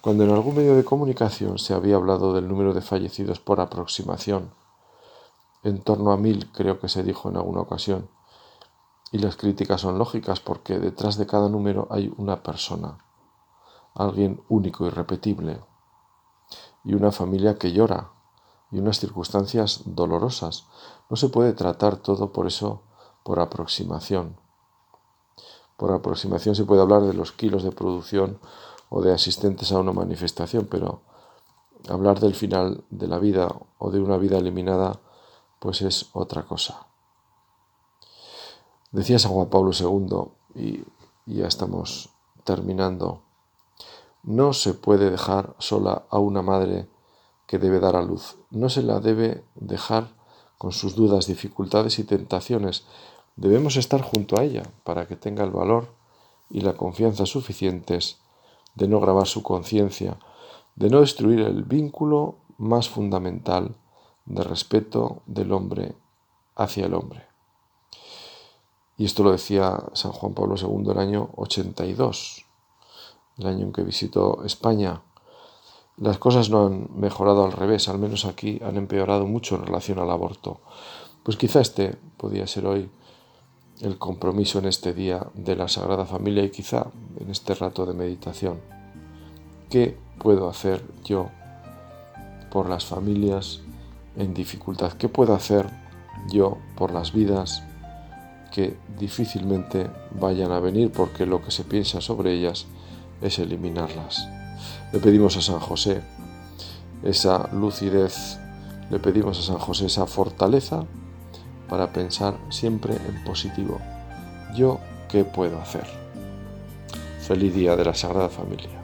cuando 0.00 0.22
en 0.22 0.30
algún 0.30 0.54
medio 0.54 0.76
de 0.76 0.84
comunicación 0.84 1.58
se 1.58 1.74
había 1.74 1.96
hablado 1.96 2.32
del 2.34 2.46
número 2.46 2.72
de 2.72 2.82
fallecidos 2.82 3.40
por 3.40 3.60
aproximación. 3.60 4.52
En 5.64 5.82
torno 5.82 6.12
a 6.12 6.16
mil 6.16 6.52
creo 6.52 6.78
que 6.78 6.88
se 6.88 7.02
dijo 7.02 7.30
en 7.30 7.38
alguna 7.38 7.62
ocasión 7.62 8.08
y 9.10 9.18
las 9.18 9.34
críticas 9.34 9.80
son 9.80 9.98
lógicas 9.98 10.38
porque 10.38 10.78
detrás 10.78 11.16
de 11.16 11.26
cada 11.26 11.48
número 11.48 11.88
hay 11.90 12.14
una 12.16 12.44
persona, 12.44 12.98
alguien 13.94 14.40
único 14.48 14.86
y 14.86 14.90
repetible, 14.90 15.58
y 16.84 16.94
una 16.94 17.10
familia 17.10 17.58
que 17.58 17.72
llora, 17.72 18.21
y 18.72 18.78
unas 18.78 18.98
circunstancias 18.98 19.82
dolorosas. 19.84 20.66
No 21.10 21.16
se 21.16 21.28
puede 21.28 21.52
tratar 21.52 21.96
todo 21.96 22.32
por 22.32 22.46
eso 22.46 22.82
por 23.22 23.38
aproximación. 23.38 24.36
Por 25.76 25.92
aproximación 25.92 26.54
se 26.54 26.64
puede 26.64 26.80
hablar 26.80 27.02
de 27.02 27.14
los 27.14 27.32
kilos 27.32 27.62
de 27.62 27.72
producción 27.72 28.38
o 28.88 29.02
de 29.02 29.12
asistentes 29.12 29.72
a 29.72 29.78
una 29.78 29.92
manifestación, 29.92 30.66
pero 30.70 31.02
hablar 31.88 32.20
del 32.20 32.34
final 32.34 32.84
de 32.90 33.08
la 33.08 33.18
vida 33.18 33.54
o 33.78 33.90
de 33.90 34.00
una 34.00 34.16
vida 34.16 34.38
eliminada, 34.38 35.00
pues 35.58 35.82
es 35.82 36.10
otra 36.12 36.44
cosa. 36.44 36.86
Decía 38.90 39.18
San 39.18 39.32
Juan 39.32 39.48
Pablo 39.48 39.72
II, 39.78 40.30
y 40.54 40.84
ya 41.26 41.46
estamos 41.46 42.10
terminando, 42.44 43.22
no 44.22 44.52
se 44.52 44.74
puede 44.74 45.10
dejar 45.10 45.54
sola 45.58 46.04
a 46.10 46.18
una 46.18 46.42
madre 46.42 46.88
que 47.52 47.58
debe 47.58 47.80
dar 47.80 47.96
a 47.96 48.02
luz. 48.02 48.38
No 48.50 48.70
se 48.70 48.82
la 48.82 48.98
debe 48.98 49.44
dejar 49.56 50.08
con 50.56 50.72
sus 50.72 50.96
dudas, 50.96 51.26
dificultades 51.26 51.98
y 51.98 52.04
tentaciones. 52.04 52.86
Debemos 53.36 53.76
estar 53.76 54.00
junto 54.00 54.40
a 54.40 54.44
ella 54.44 54.62
para 54.84 55.06
que 55.06 55.16
tenga 55.16 55.44
el 55.44 55.50
valor 55.50 55.88
y 56.48 56.62
la 56.62 56.78
confianza 56.78 57.26
suficientes 57.26 58.20
de 58.74 58.88
no 58.88 59.00
grabar 59.00 59.26
su 59.26 59.42
conciencia, 59.42 60.18
de 60.76 60.88
no 60.88 61.00
destruir 61.00 61.40
el 61.40 61.64
vínculo 61.64 62.36
más 62.56 62.88
fundamental 62.88 63.76
de 64.24 64.44
respeto 64.44 65.20
del 65.26 65.52
hombre 65.52 65.94
hacia 66.56 66.86
el 66.86 66.94
hombre. 66.94 67.26
Y 68.96 69.04
esto 69.04 69.22
lo 69.24 69.32
decía 69.32 69.78
San 69.92 70.12
Juan 70.12 70.32
Pablo 70.32 70.54
II 70.56 70.90
el 70.90 70.98
año 70.98 71.28
82, 71.36 72.46
el 73.36 73.46
año 73.46 73.66
en 73.66 73.72
que 73.74 73.82
visitó 73.82 74.42
España. 74.42 75.02
Las 75.96 76.18
cosas 76.18 76.50
no 76.50 76.66
han 76.66 76.88
mejorado 76.96 77.44
al 77.44 77.52
revés, 77.52 77.88
al 77.88 77.98
menos 77.98 78.24
aquí 78.24 78.60
han 78.64 78.76
empeorado 78.76 79.26
mucho 79.26 79.56
en 79.56 79.66
relación 79.66 79.98
al 79.98 80.10
aborto. 80.10 80.60
Pues 81.22 81.36
quizá 81.36 81.60
este 81.60 81.96
podía 82.16 82.46
ser 82.46 82.66
hoy 82.66 82.90
el 83.80 83.98
compromiso 83.98 84.58
en 84.58 84.66
este 84.66 84.92
día 84.94 85.26
de 85.34 85.56
la 85.56 85.68
Sagrada 85.68 86.06
Familia 86.06 86.44
y 86.44 86.50
quizá 86.50 86.86
en 87.18 87.30
este 87.30 87.54
rato 87.54 87.84
de 87.86 87.94
meditación. 87.94 88.60
¿Qué 89.70 89.96
puedo 90.18 90.48
hacer 90.48 90.84
yo 91.04 91.30
por 92.50 92.68
las 92.68 92.84
familias 92.84 93.60
en 94.16 94.34
dificultad? 94.34 94.92
¿Qué 94.92 95.08
puedo 95.08 95.34
hacer 95.34 95.68
yo 96.30 96.58
por 96.76 96.92
las 96.92 97.12
vidas 97.12 97.62
que 98.52 98.76
difícilmente 98.98 99.90
vayan 100.20 100.52
a 100.52 100.60
venir 100.60 100.92
porque 100.92 101.26
lo 101.26 101.42
que 101.42 101.50
se 101.50 101.64
piensa 101.64 102.00
sobre 102.00 102.34
ellas 102.34 102.66
es 103.20 103.38
eliminarlas. 103.38 104.28
Le 104.92 104.98
pedimos 105.00 105.36
a 105.38 105.40
San 105.40 105.58
José 105.58 106.02
esa 107.02 107.48
lucidez, 107.54 108.38
le 108.90 108.98
pedimos 108.98 109.38
a 109.38 109.42
San 109.42 109.58
José 109.58 109.86
esa 109.86 110.06
fortaleza 110.06 110.84
para 111.68 111.92
pensar 111.92 112.36
siempre 112.50 112.94
en 112.94 113.24
positivo. 113.24 113.80
¿Yo 114.54 114.80
qué 115.08 115.24
puedo 115.24 115.58
hacer? 115.58 115.86
Feliz 117.26 117.54
día 117.54 117.74
de 117.74 117.86
la 117.86 117.94
Sagrada 117.94 118.28
Familia. 118.28 118.81